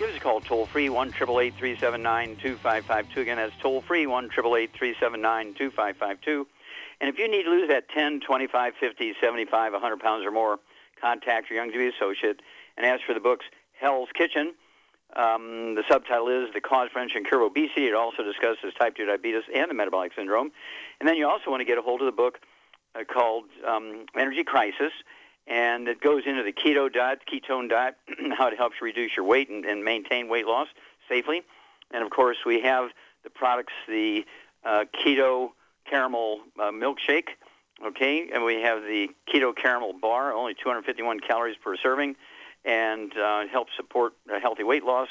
[0.00, 3.20] Give us a call toll free, 1 379 2552.
[3.20, 6.46] Again, that's toll free, 1 379 2552.
[7.02, 10.58] And if you need to lose that 10, 25, 50, 75, 100 pounds or more,
[10.98, 12.40] contact your Young Youngevity associate
[12.78, 13.44] and ask for the books
[13.78, 14.54] Hell's Kitchen.
[15.14, 17.86] Um, the subtitle is The Cause, Prevention, and Cure of Obesity.
[17.88, 20.50] It also discusses type 2 diabetes and the metabolic syndrome.
[21.00, 22.40] And then you also want to get a hold of the book
[22.94, 24.92] uh, called um, Energy Crisis,
[25.50, 27.96] and it goes into the keto diet, ketone diet,
[28.38, 30.68] how it helps reduce your weight and, and maintain weight loss
[31.08, 31.42] safely.
[31.90, 32.90] And of course, we have
[33.24, 34.24] the products, the
[34.64, 35.50] uh, keto
[35.84, 37.30] caramel uh, milkshake,
[37.84, 42.14] okay, and we have the keto caramel bar, only 251 calories per serving,
[42.64, 45.08] and uh, helps support healthy weight loss.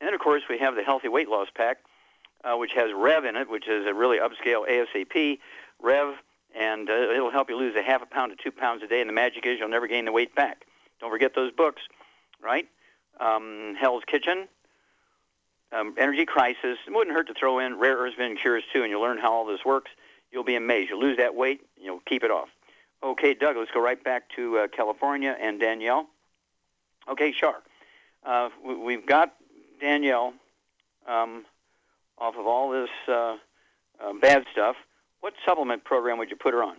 [0.00, 1.78] And then, of course, we have the Healthy Weight Loss Pack,
[2.42, 5.38] uh, which has Rev in it, which is a really upscale ASAP
[5.80, 6.14] Rev,
[6.58, 9.00] and uh, it'll help you lose a half a pound to two pounds a day.
[9.00, 10.64] And the magic is you'll never gain the weight back.
[11.00, 11.82] Don't forget those books,
[12.42, 12.68] right?
[13.20, 14.48] Um, Hell's Kitchen,
[15.72, 16.78] um, Energy Crisis.
[16.86, 19.32] It wouldn't hurt to throw in Rare Earths Vitamin Cures too, and you'll learn how
[19.32, 19.90] all this works.
[20.30, 20.90] You'll be amazed.
[20.90, 21.60] You'll lose that weight.
[21.76, 22.48] You'll keep it off.
[23.02, 26.06] Okay, Doug, let's go right back to uh, California and Danielle.
[27.08, 27.56] Okay, Shar.
[28.24, 29.34] Uh, we- we've got
[29.80, 30.34] Danielle
[31.06, 31.44] um,
[32.18, 33.36] off of all this uh,
[34.00, 34.76] uh, bad stuff.
[35.22, 36.76] What supplement program would you put her on?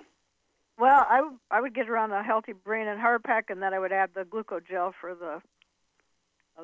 [0.77, 3.61] Well, I, w- I would get her on a healthy brain and heart pack, and
[3.63, 5.41] then I would add the glucogel for the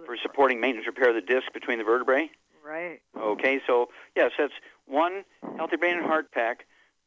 [0.05, 2.29] For supporting maintenance repair of the disc between the vertebrae?
[2.65, 2.99] right.
[3.17, 4.53] Okay, so yes, that's
[4.85, 5.23] one
[5.55, 6.65] healthy brain and heart pack,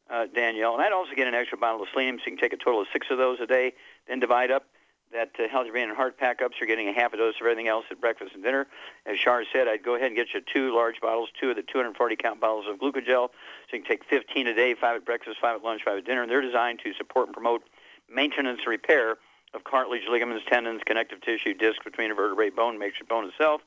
[0.09, 0.73] uh, Danielle.
[0.73, 2.81] And I'd also get an extra bottle of selenium, so you can take a total
[2.81, 3.73] of six of those a day.
[4.07, 4.65] Then divide up
[5.13, 7.67] that uh, healthy brain and heart pack-ups you're getting a half a dose of everything
[7.67, 8.67] else at breakfast and dinner.
[9.05, 11.63] As Shar said, I'd go ahead and get you two large bottles, two of the
[11.63, 15.37] 240 count bottles of glucogel, so you can take 15 a day, five at breakfast,
[15.39, 16.23] five at lunch, five at dinner.
[16.23, 17.63] And they're designed to support and promote
[18.13, 19.17] maintenance and repair
[19.53, 23.61] of cartilage, ligaments, tendons, connective tissue, disc between a vertebrae, bone, makes your bone itself.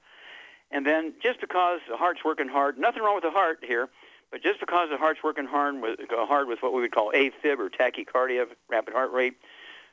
[0.70, 3.88] And then just because the heart's working hard, nothing wrong with the heart here,
[4.32, 7.12] but just because the heart's working hard with, uh, hard with what we would call
[7.12, 9.34] AFib or tachycardia, rapid heart rate,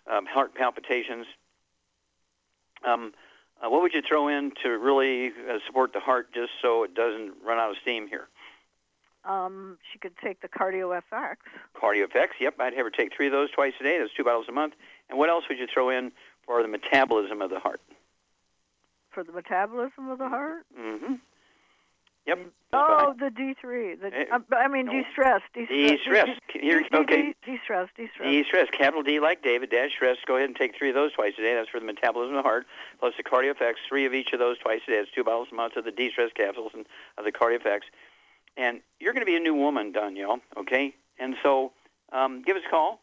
[0.08, 1.28] um, heart palpitations,
[2.86, 3.14] um,
[3.64, 6.94] uh, what would you throw in to really uh, support the heart just so it
[6.94, 8.28] doesn't run out of steam here?
[9.26, 11.36] Um, she could take the Cardio FX.
[11.82, 13.98] Cardio FX, yep, I'd have her take three of those twice a day.
[14.00, 14.74] That's two bottles a month.
[15.10, 16.12] And what else would you throw in
[16.46, 17.80] for the metabolism of the heart?
[19.14, 20.66] for the metabolism of the heart.
[20.78, 21.14] Mm-hmm.
[22.26, 22.39] Yep.
[22.71, 23.99] Oh, the D3.
[23.99, 25.41] The, uh, I mean, de-stress.
[25.53, 26.30] De-stress.
[26.53, 27.36] Here- okay.
[27.45, 27.89] De-stress.
[27.97, 28.28] De-stress.
[28.28, 30.17] E-stress, capital D like David, dash stress.
[30.26, 31.53] Go ahead and take three of those twice a day.
[31.53, 32.65] That's for the metabolism of the heart,
[32.99, 33.74] plus the cardio FX.
[33.88, 34.97] Three of each of those twice a day.
[34.97, 36.86] That's two bottles a month of the de-stress capsules and
[37.17, 37.82] of the cardio FX.
[38.55, 40.39] And you're going to be a new woman, Danielle.
[40.57, 40.95] Okay.
[41.19, 41.74] And so,
[42.11, 43.01] um, give us a call.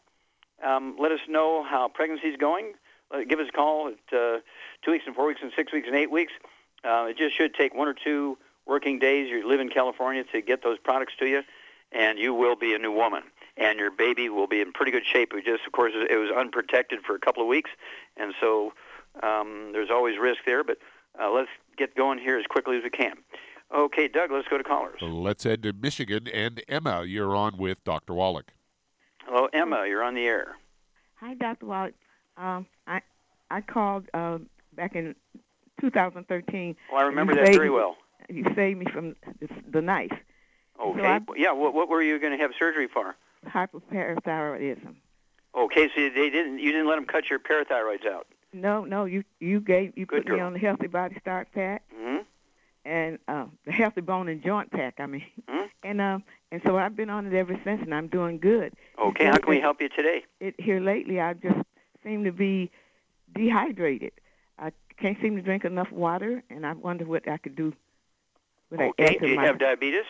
[0.63, 2.73] Um, let us know how pregnancy's going.
[3.11, 4.39] Uh, give us a call at uh,
[4.83, 6.33] two weeks and four weeks and six weeks and eight weeks.
[6.83, 9.29] Uh, it just should take one or two working days.
[9.29, 11.41] You live in California to get those products to you,
[11.91, 13.23] and you will be a new woman.
[13.57, 15.33] And your baby will be in pretty good shape.
[15.33, 17.69] We just, of course, it was unprotected for a couple of weeks,
[18.17, 18.73] and so
[19.21, 20.63] um, there's always risk there.
[20.63, 20.77] But
[21.21, 23.15] uh, let's get going here as quickly as we can.
[23.73, 24.99] Okay, Doug, let's go to callers.
[25.01, 26.27] Let's head to Michigan.
[26.27, 28.13] And Emma, you're on with Dr.
[28.13, 28.51] Wallach.
[29.25, 29.85] Hello, Emma.
[29.87, 30.57] You're on the air.
[31.15, 31.65] Hi, Dr.
[31.67, 31.93] Wallach.
[32.37, 33.01] Um, I
[33.49, 34.39] I called uh,
[34.75, 35.15] back in
[35.79, 36.75] 2013.
[36.91, 37.97] Well, I remember that saved very well.
[38.29, 40.11] You saved me from the, the knife,
[40.79, 41.01] Okay.
[41.07, 41.51] I- yeah.
[41.51, 43.15] What, what were you going to have surgery for?
[43.47, 44.95] hyperparathyroidism.
[45.55, 46.59] Okay, so they didn't.
[46.59, 48.27] You didn't let them cut your parathyroids out.
[48.53, 51.83] No, no, you you gave you Good put me on the Healthy Body Start Pack
[51.95, 52.17] hmm
[52.83, 54.95] and uh, the Healthy Bone and Joint Pack.
[54.99, 55.69] I mean, Mhm.
[55.83, 58.73] and um, and so I've been on it ever since, and I'm doing good.
[58.99, 59.25] Okay.
[59.25, 60.23] How can we help you today?
[60.39, 61.59] It here lately, I just
[62.03, 62.71] seem to be
[63.33, 64.13] dehydrated.
[64.57, 67.73] I can't seem to drink enough water, and I wonder what I could do.
[68.77, 69.17] I Okay.
[69.19, 70.05] Do you my have diabetes?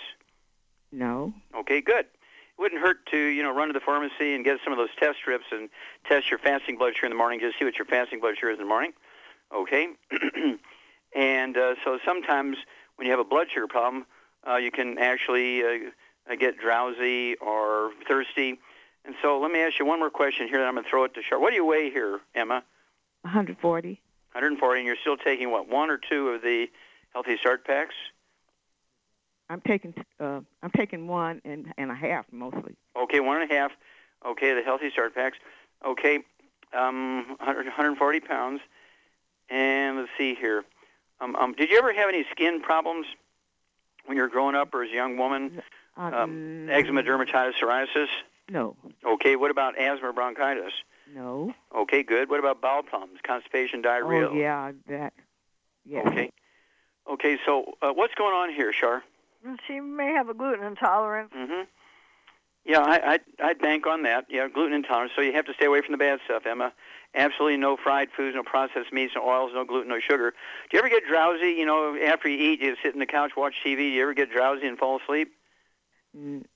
[0.92, 1.34] no.
[1.56, 2.06] Okay, good.
[2.06, 4.94] It wouldn't hurt to, you know, run to the pharmacy and get some of those
[5.00, 5.70] test strips and
[6.08, 7.40] test your fasting blood sugar in the morning.
[7.40, 8.94] Just see what your fasting blood sugar is in the morning.
[9.56, 9.88] Okay.
[11.16, 12.58] and uh, so sometimes
[12.96, 14.06] when you have a blood sugar problem,
[14.48, 18.60] uh, you can actually uh, get drowsy or thirsty.
[19.06, 21.04] And so let me ask you one more question here, then I'm going to throw
[21.06, 21.40] it to Shar.
[21.40, 22.64] What do you weigh here, Emma?
[23.24, 24.02] 140.
[24.34, 26.68] 140, and you're still taking, what, one or two of the
[27.14, 27.96] Healthy Start packs?
[29.52, 32.76] I'm taking uh, I'm taking one and and a half mostly.
[32.96, 33.72] Okay, one and a half.
[34.26, 35.38] Okay, the healthy start packs.
[35.86, 36.20] Okay,
[36.74, 38.62] um, 100, 140 pounds.
[39.50, 40.64] And let's see here.
[41.20, 43.06] Um, um, did you ever have any skin problems
[44.06, 45.62] when you were growing up or as a young woman?
[45.98, 48.08] Uh, Um, eczema, dermatitis, psoriasis?
[48.50, 48.76] No,
[49.06, 50.74] Okay, what about asthma or bronchitis?
[51.14, 51.54] no.
[51.76, 52.30] Okay, good.
[52.30, 54.30] What about bowel problems, constipation, diarrhea?
[54.30, 55.14] Oh yeah, that.
[55.86, 56.08] Yeah.
[56.08, 56.32] Okay.
[57.10, 59.04] Okay, so uh, what's going on here, Shar?
[59.46, 61.32] And She may have a gluten intolerance.
[61.36, 61.64] Mm-hmm.
[62.64, 64.26] Yeah, I, I'd, I'd bank on that.
[64.30, 65.14] Yeah, gluten intolerance.
[65.16, 66.72] So you have to stay away from the bad stuff, Emma.
[67.16, 70.32] Absolutely no fried foods, no processed meats, no oils, no gluten, no sugar.
[70.70, 71.50] Do you ever get drowsy?
[71.58, 73.78] You know, after you eat, you sit in the couch, watch TV.
[73.78, 75.34] Do you ever get drowsy and fall asleep?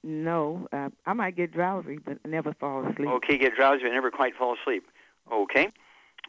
[0.03, 3.09] No, uh, I might get drowsy, but never fall asleep.
[3.09, 4.85] Okay, get drowsy but never quite fall asleep.
[5.31, 5.71] Okay.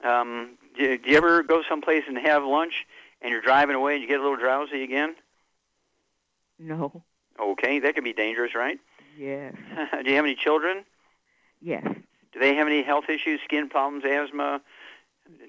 [0.05, 2.87] Um, do, do you ever go someplace and have lunch
[3.21, 5.17] and you're driving away and you get a little drowsy again?
[6.59, 7.03] No.
[7.41, 8.79] Okay, that can be dangerous, right?
[9.19, 9.55] Yes.
[10.05, 10.85] do you have any children?
[11.61, 11.87] Yes.
[12.33, 14.61] Do they have any health issues, skin problems, asthma,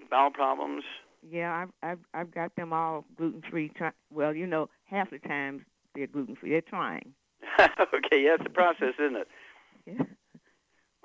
[0.09, 0.83] bowel problems?
[1.29, 3.69] Yeah, I've I've I've got them all gluten free.
[3.69, 5.63] Try, well, you know, half the times
[5.95, 6.51] they're gluten free.
[6.51, 7.13] They're trying.
[7.59, 9.27] okay, yeah, it's a process, isn't it?
[9.85, 10.03] Yeah.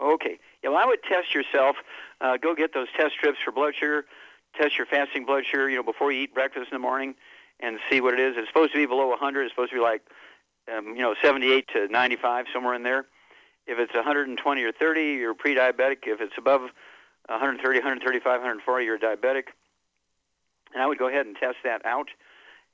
[0.00, 0.38] Okay.
[0.62, 1.76] Yeah, well, I would test yourself.
[2.20, 4.05] Uh, go get those test strips for blood sugar.
[4.61, 7.14] Test your fasting blood sugar, you know, before you eat breakfast in the morning,
[7.62, 8.34] and see what it is.
[8.36, 9.42] It's supposed to be below 100.
[9.42, 10.02] It's supposed to be like,
[10.72, 13.06] um, you know, 78 to 95, somewhere in there.
[13.66, 15.98] If it's 120 or 30, you're pre-diabetic.
[16.06, 16.62] If it's above
[17.28, 19.44] 130, 135, 140, you're diabetic.
[20.74, 22.08] And I would go ahead and test that out.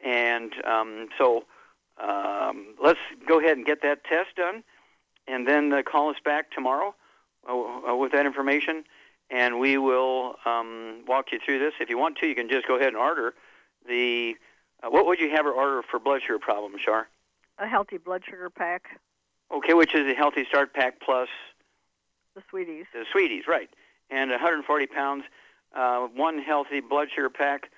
[0.04, 1.44] And um, so
[2.00, 4.62] um, let's go ahead and get that test done,
[5.26, 6.94] and then uh, call us back tomorrow
[7.48, 8.84] uh, with that information,
[9.30, 11.74] and we will um, walk you through this.
[11.80, 13.34] If you want to, you can just go ahead and order
[13.86, 14.36] the.
[14.82, 17.08] Uh, what would you have her order for blood sugar problems, Shar?
[17.58, 19.00] A healthy blood sugar pack,
[19.50, 21.28] Okay, which is a Healthy Start Pack Plus,
[22.34, 22.84] the sweeties.
[22.92, 23.70] the sweeties, right?
[24.10, 25.24] And 140 pounds,
[25.74, 27.70] uh, one healthy blood sugar pack.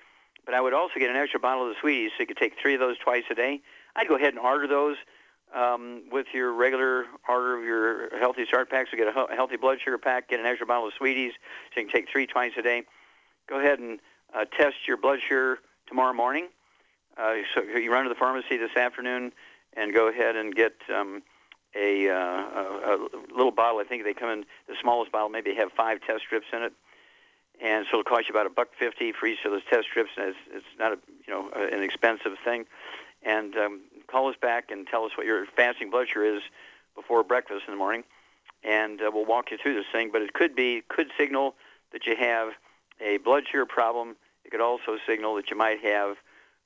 [0.45, 2.53] But I would also get an extra bottle of the sweeties, so you could take
[2.61, 3.61] three of those twice a day.
[3.95, 4.97] I'd go ahead and order those
[5.55, 8.87] um, with your regular order of your Healthy Start Pack.
[8.91, 11.33] So get a healthy blood sugar pack, get an extra bottle of sweeties,
[11.73, 12.83] so you can take three twice a day.
[13.47, 13.99] Go ahead and
[14.33, 16.47] uh, test your blood sugar tomorrow morning.
[17.17, 19.31] Uh, so you run to the pharmacy this afternoon
[19.73, 21.21] and go ahead and get um,
[21.75, 23.79] a, uh, a, a little bottle.
[23.79, 25.29] I think they come in the smallest bottle.
[25.29, 26.73] Maybe have five test strips in it,
[27.61, 30.11] and so it'll cost you about a buck fifty for each of those test strips.
[30.17, 30.97] And it's, it's not a
[31.27, 32.65] you know an expensive thing.
[33.23, 36.41] And um, call us back and tell us what your fasting blood sugar is
[36.95, 38.03] before breakfast in the morning,
[38.63, 40.11] and uh, we'll walk you through this thing.
[40.11, 41.55] But it could be could signal
[41.91, 42.53] that you have
[42.99, 44.15] a blood sugar problem.
[44.43, 46.17] It could also signal that you might have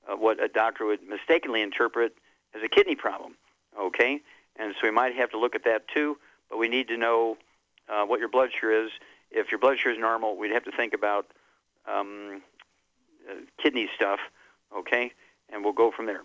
[0.07, 2.15] uh, what a doctor would mistakenly interpret
[2.55, 3.35] as a kidney problem.
[3.79, 4.21] Okay,
[4.55, 6.17] and so we might have to look at that too.
[6.49, 7.37] But we need to know
[7.89, 8.91] uh, what your blood sugar is.
[9.31, 11.27] If your blood sugar is normal, we'd have to think about
[11.87, 12.41] um,
[13.29, 14.19] uh, kidney stuff.
[14.75, 15.11] Okay,
[15.51, 16.21] and we'll go from there.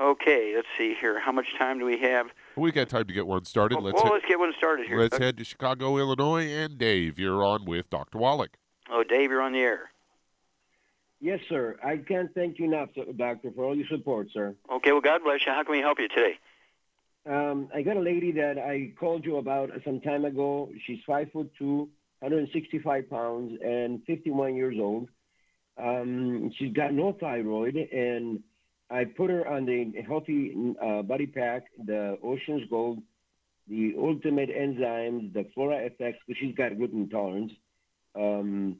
[0.00, 1.18] Okay, let's see here.
[1.18, 2.28] How much time do we have?
[2.56, 3.80] We got time to get one started.
[3.80, 4.98] let's well, head, let's get one started here.
[4.98, 8.18] let's head to Chicago, Illinois, and Dave, you're on with Dr.
[8.18, 8.56] Wallach.
[8.90, 9.90] Oh, Dave, you're on the air.
[11.20, 11.76] Yes, sir.
[11.84, 14.54] I can't thank you enough, doctor, for all your support, sir.
[14.70, 15.52] Okay, well, God bless you.
[15.52, 16.38] How can we help you today?
[17.26, 20.70] Um, I got a lady that I called you about some time ago.
[20.86, 21.90] She's five foot two,
[22.20, 25.08] 165 pounds, and 51 years old.
[25.76, 28.40] Um, she's got no thyroid, and
[28.90, 33.02] I put her on the healthy uh, body pack, the Ocean's Gold,
[33.68, 37.52] the Ultimate Enzymes, the Flora FX, because she's got gluten intolerance.
[38.14, 38.76] Um,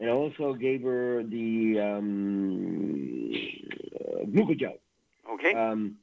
[0.00, 3.30] and I also gave her the um,
[3.94, 4.78] uh, glucogel.
[5.30, 5.54] Okay.
[5.54, 5.96] Um,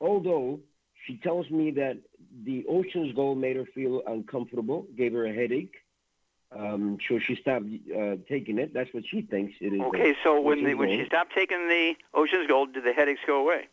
[0.00, 0.60] although
[1.06, 1.98] she tells me that
[2.44, 5.74] the Ocean's Gold made her feel uncomfortable, gave her a headache.
[6.56, 8.72] Um, so she stopped uh, taking it.
[8.72, 9.80] That's what she thinks it is.
[9.80, 13.40] Okay, so when the, when she stopped taking the Ocean's Gold, did the headaches go
[13.40, 13.68] away?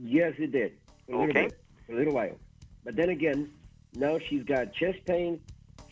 [0.00, 0.74] Yes, it did.
[1.08, 1.44] A little Okay.
[1.46, 2.38] bit, a little while.
[2.84, 3.50] But then again,
[3.92, 5.40] now she's got chest pain.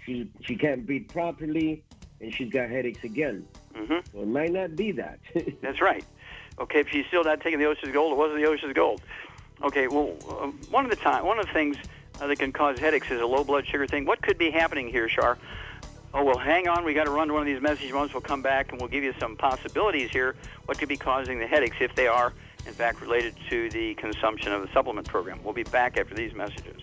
[0.05, 1.83] She she can't breathe properly,
[2.21, 3.47] and she's got headaches again.
[3.75, 3.99] Mm-hmm.
[4.13, 5.19] So it might not be that.
[5.61, 6.05] That's right.
[6.59, 9.03] Okay, if she's still not taking the Ocean's Gold, it wasn't the Ocean's Gold.
[9.63, 11.77] Okay, well, uh, one of the time, one of the things
[12.21, 14.07] uh, that can cause headaches is a low blood sugar thing.
[14.07, 15.39] What could be happening here, Shar?
[16.15, 16.85] Oh well, hang on.
[16.85, 18.15] We got to run to one of these message moments.
[18.15, 20.35] We'll come back and we'll give you some possibilities here.
[20.65, 22.33] What could be causing the headaches if they are,
[22.67, 25.41] in fact, related to the consumption of the supplement program?
[25.45, 26.83] We'll be back after these messages.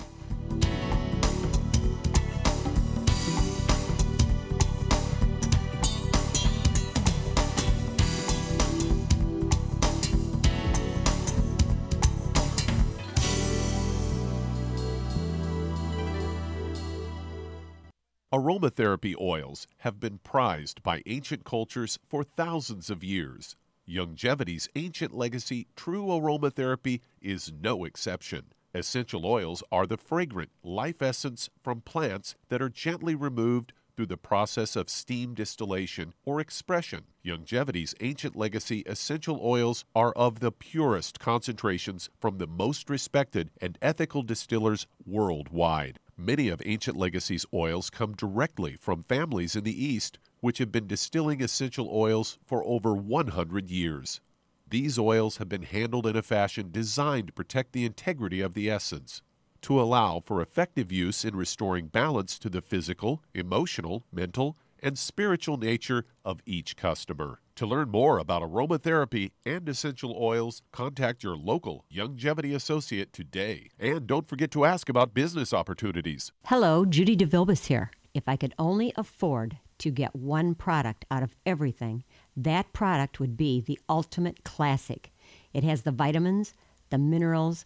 [18.33, 23.57] Aromatherapy oils have been prized by ancient cultures for thousands of years.
[23.85, 28.45] Youngevity's ancient legacy, true aromatherapy, is no exception.
[28.73, 34.17] Essential oils are the fragrant life essence from plants that are gently removed through the
[34.17, 37.05] process of steam distillation or expression.
[37.25, 43.77] Youngevity's ancient legacy essential oils are of the purest concentrations from the most respected and
[43.81, 45.99] ethical distillers worldwide.
[46.17, 50.85] Many of Ancient Legacy's oils come directly from families in the East, which have been
[50.85, 54.21] distilling essential oils for over 100 years.
[54.69, 58.69] These oils have been handled in a fashion designed to protect the integrity of the
[58.69, 59.21] essence,
[59.61, 65.57] to allow for effective use in restoring balance to the physical, emotional, mental, and spiritual
[65.57, 67.39] nature of each customer.
[67.55, 73.69] To learn more about aromatherapy and essential oils, contact your local Youngevity associate today.
[73.79, 76.31] And don't forget to ask about business opportunities.
[76.45, 77.91] Hello, Judy DeVilbus here.
[78.13, 82.03] If I could only afford to get one product out of everything,
[82.35, 85.11] that product would be the Ultimate Classic.
[85.53, 86.53] It has the vitamins,
[86.89, 87.65] the minerals,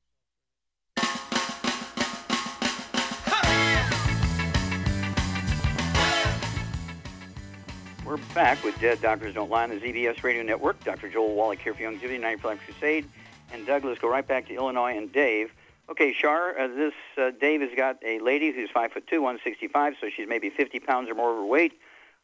[8.11, 10.83] We're back with Dead Doctors Don't Lie on the ZBS Radio Network.
[10.83, 11.07] Dr.
[11.07, 13.05] Joel Wallach here for Youngevity, 95 Crusade.
[13.53, 15.53] And Doug, let's go right back to Illinois and Dave.
[15.89, 19.93] Okay, Shar, uh, this uh, Dave has got a lady who's 5 foot 2, 165,
[20.01, 21.71] so she's maybe 50 pounds or more overweight.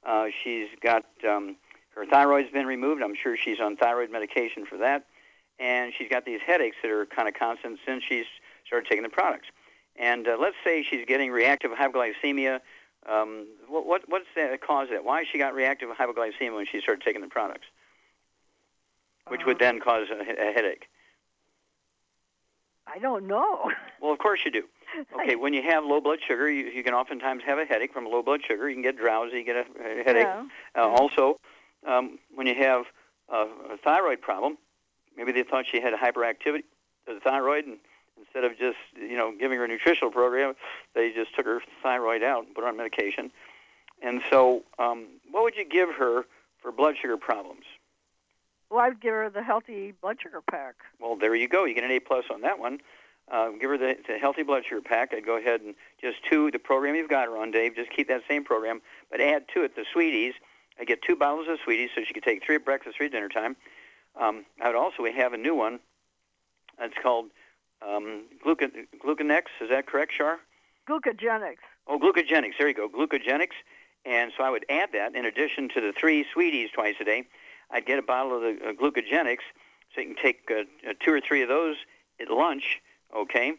[0.05, 1.55] Uh, she's got um,
[1.95, 3.01] her thyroid's been removed.
[3.01, 5.05] I'm sure she's on thyroid medication for that.
[5.57, 8.25] And she's got these headaches that are kind of constant since she's
[8.65, 9.47] started taking the products.
[9.95, 12.59] And uh, let's say she's getting reactive hypoglycemia
[13.08, 15.03] um, what, what what's the cause of that?
[15.03, 17.68] Why she got reactive hypoglycemia when she started taking the products,
[19.28, 20.88] which would then cause a, a headache?
[22.88, 23.72] I don't know.
[23.99, 24.62] Well, of course you do.
[25.20, 28.05] Okay, when you have low blood sugar, you, you can oftentimes have a headache from
[28.05, 28.70] low blood sugar.
[28.70, 30.28] You can get drowsy, get a, a headache.
[30.28, 30.45] Yeah.
[30.76, 31.39] Uh, also,
[31.88, 32.84] um, when you have
[33.28, 34.60] a, a thyroid problem,
[35.18, 36.64] maybe they thought she had a hyperactivity
[37.08, 37.78] of the thyroid, and
[38.20, 40.55] instead of just you know giving her a nutritional program,
[40.95, 43.32] they just took her thyroid out and put her on medication.
[44.01, 46.26] And so, um, what would you give her
[46.61, 47.63] for blood sugar problems?
[48.70, 50.76] Well, I'd give her the healthy blood sugar pack.
[50.99, 51.65] Well, there you go.
[51.65, 52.80] You get an A plus on that one.
[53.30, 55.13] Uh, give her the, the healthy blood sugar pack.
[55.13, 57.76] I'd go ahead and just two the program you've got her on, Dave.
[57.76, 60.34] Just keep that same program, but add to it the sweeties.
[60.80, 63.11] I get two bottles of sweeties, so she could take three at breakfast, three at
[63.11, 63.55] dinner time.
[64.20, 65.80] Um, I would also have a new one.
[66.80, 67.28] It's called
[67.82, 69.43] um, glucon, Gluconex.
[69.61, 70.39] Is that correct, Shar?
[70.89, 71.57] Glucogenics.
[71.88, 72.53] Oh, glucogenics.
[72.57, 73.55] There you go, glucogenics.
[74.05, 77.25] And so I would add that in addition to the three sweeties twice a day.
[77.69, 79.43] I'd get a bottle of the uh, glucogenics,
[79.93, 81.75] so you can take uh, uh, two or three of those
[82.21, 82.82] at lunch.
[83.15, 83.53] Okay,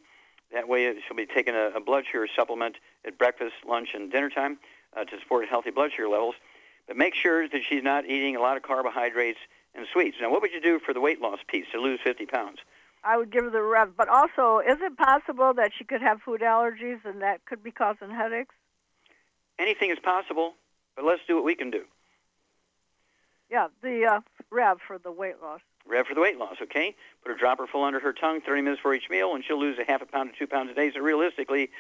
[0.53, 4.31] that way she'll be taking a, a blood sugar supplement at breakfast, lunch, and dinner
[4.31, 4.59] time
[4.97, 6.35] uh, to support healthy blood sugar levels.
[6.87, 9.39] But make sure that she's not eating a lot of carbohydrates
[9.75, 10.17] and sweets.
[10.21, 12.59] Now, what would you do for the weight loss piece to lose 50 pounds?
[13.05, 13.97] I would give her the Rev.
[13.97, 17.71] But also, is it possible that she could have food allergies and that could be
[17.71, 18.55] causing headaches?
[19.59, 20.55] Anything is possible,
[20.95, 21.85] but let's do what we can do.
[23.51, 24.21] Yeah, the uh,
[24.51, 25.61] Rev for the weight loss.
[25.87, 26.95] Rev for the weight loss, okay?
[27.23, 29.79] Put a dropper full under her tongue, 30 minutes for each meal, and she'll lose
[29.79, 30.93] a half a pound to two pounds a day.
[30.93, 31.71] So realistically,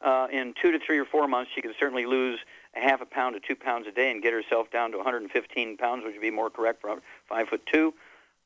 [0.00, 2.38] uh, in two to three or four months, she could certainly lose
[2.74, 5.76] a half a pound to two pounds a day and get herself down to 115
[5.76, 6.96] pounds, which would be more correct for
[7.28, 7.92] five foot two.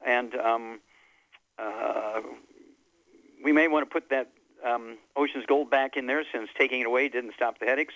[0.05, 0.80] And um,
[1.59, 2.20] uh,
[3.44, 4.30] we may want to put that
[4.64, 7.94] um, Ocean's Gold back in there since taking it away didn't stop the headaches.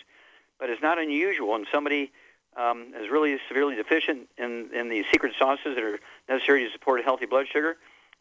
[0.59, 2.11] But it's not unusual, and somebody
[2.57, 5.99] um, is really severely deficient in, in the secret sauces that are
[6.29, 7.77] necessary to support healthy blood sugar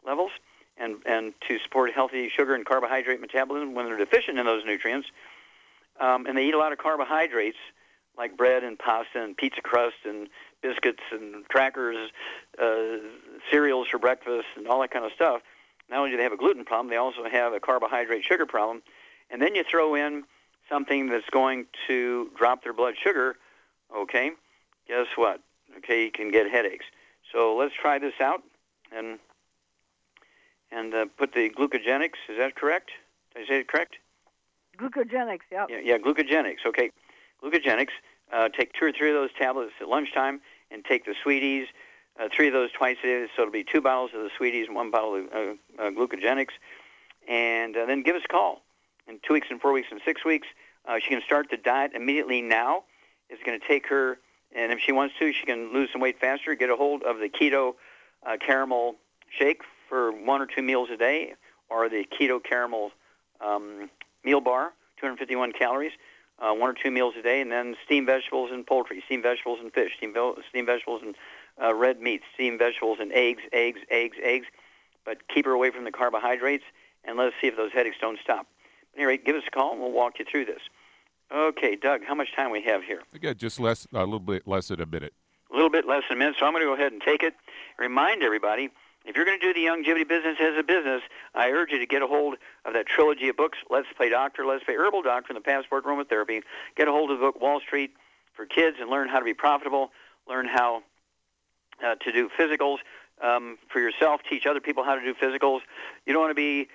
[0.06, 0.30] levels
[0.76, 5.08] and, and to support healthy sugar and carbohydrate metabolism when they're deficient in those nutrients.
[5.98, 7.56] Um, and they eat a lot of carbohydrates.
[8.18, 10.28] like bread and pasta and pizza crust and
[10.62, 12.10] biscuits and crackers,
[12.60, 12.98] uh,
[13.50, 15.42] cereals for breakfast, and all that kind of stuff.
[15.88, 18.82] Not only do they have a gluten problem, they also have a carbohydrate sugar problem.
[19.30, 20.24] And then you throw in
[20.68, 23.36] something that's going to drop their blood sugar,
[23.94, 24.32] okay,
[24.88, 25.40] guess what?
[25.78, 26.86] Okay, you can get headaches.
[27.32, 28.42] So let's try this out
[28.92, 29.18] and
[30.72, 32.18] and uh, put the glucogenics.
[32.28, 32.90] Is that correct?
[33.34, 33.96] Did I say it correct?
[34.78, 35.68] Glucogenics, yep.
[35.70, 36.66] Yeah, yeah, glucogenics.
[36.66, 36.90] Okay,
[37.42, 37.92] glucogenics.
[38.32, 41.68] Uh, take two or three of those tablets at lunchtime, and take the sweeties.
[42.18, 44.66] Uh, three of those twice a day, so it'll be two bottles of the sweeties
[44.66, 46.52] and one bottle of uh, uh, glucogenics.
[47.28, 48.62] And uh, then give us a call
[49.06, 50.48] in two weeks and four weeks and six weeks.
[50.86, 52.84] Uh, she can start the diet immediately now.
[53.28, 54.18] It's going to take her,
[54.54, 56.54] and if she wants to, she can lose some weight faster.
[56.54, 57.74] Get a hold of the keto
[58.24, 58.96] uh, caramel
[59.30, 61.34] shake for one or two meals a day,
[61.68, 62.92] or the keto caramel
[63.40, 63.90] um,
[64.24, 65.92] meal bar, 251 calories,
[66.38, 69.58] uh, one or two meals a day, and then steamed vegetables and poultry, steamed vegetables
[69.60, 70.16] and fish, steamed,
[70.48, 71.14] steamed vegetables and
[71.62, 74.46] uh, red meat, steamed vegetables and eggs, eggs, eggs, eggs.
[75.04, 76.64] But keep her away from the carbohydrates,
[77.04, 78.46] and let's see if those headaches don't stop.
[78.94, 80.60] At any rate, give us a call, and we'll walk you through this.
[81.34, 83.02] Okay, Doug, how much time we have here?
[83.20, 85.12] Got just less, a little bit less than a minute.
[85.50, 87.22] A little bit less than a minute, so I'm going to go ahead and take
[87.22, 87.34] it.
[87.78, 88.70] Remind everybody
[89.06, 91.00] if you're going to do the Youngevity business as a business,
[91.34, 94.44] I urge you to get a hold of that trilogy of books, Let's Play Doctor,
[94.44, 96.42] Let's Play Herbal Doctor, and the Passport Aromatherapy.
[96.76, 97.92] Get a hold of the book Wall Street
[98.34, 99.92] for Kids and learn how to be profitable,
[100.28, 100.82] learn how
[101.84, 102.78] uh, to do physicals
[103.22, 105.60] um, for yourself, teach other people how to do physicals.
[106.04, 106.68] You don't want to be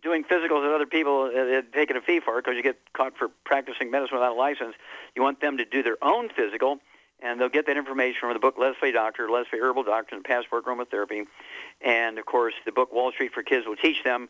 [0.00, 3.28] doing physicals that other people uh, taking a fee for because you get caught for
[3.44, 4.74] practicing medicine without a license.
[5.16, 6.78] You want them to do their own physical
[7.24, 10.66] and they'll get that information from the book Let's Doctor, Let's Herbal Doctor, and Passport
[10.66, 11.24] Aromatherapy.
[11.80, 14.28] And of course, the book Wall Street for Kids will teach them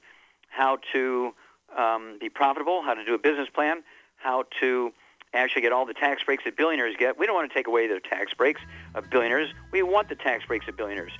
[0.48, 1.34] how to
[1.76, 3.82] um, be profitable, how to do a business plan,
[4.16, 4.92] how to
[5.34, 7.18] actually get all the tax breaks that billionaires get.
[7.18, 8.60] We don't want to take away the tax breaks
[8.94, 9.48] of billionaires.
[9.72, 11.12] We want the tax breaks of billionaires.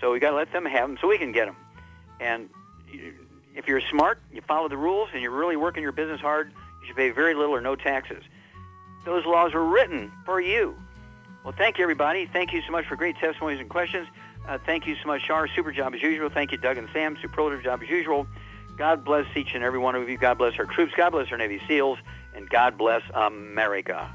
[0.00, 1.56] So we got to let them have them so we can get them.
[2.18, 2.50] And
[3.54, 6.88] if you're smart, you follow the rules, and you're really working your business hard, you
[6.88, 8.24] should pay very little or no taxes.
[9.04, 10.74] Those laws were written for you.
[11.44, 12.26] Well, thank you, everybody.
[12.26, 14.08] Thank you so much for great testimonies and questions.
[14.46, 15.48] Uh, thank you so much, Shar.
[15.48, 16.28] Super job as usual.
[16.28, 17.16] Thank you, Doug and Sam.
[17.20, 18.26] Superlative job as usual.
[18.76, 20.18] God bless each and every one of you.
[20.18, 20.92] God bless our troops.
[20.96, 21.98] God bless our Navy SEALs.
[22.34, 24.14] And God bless America.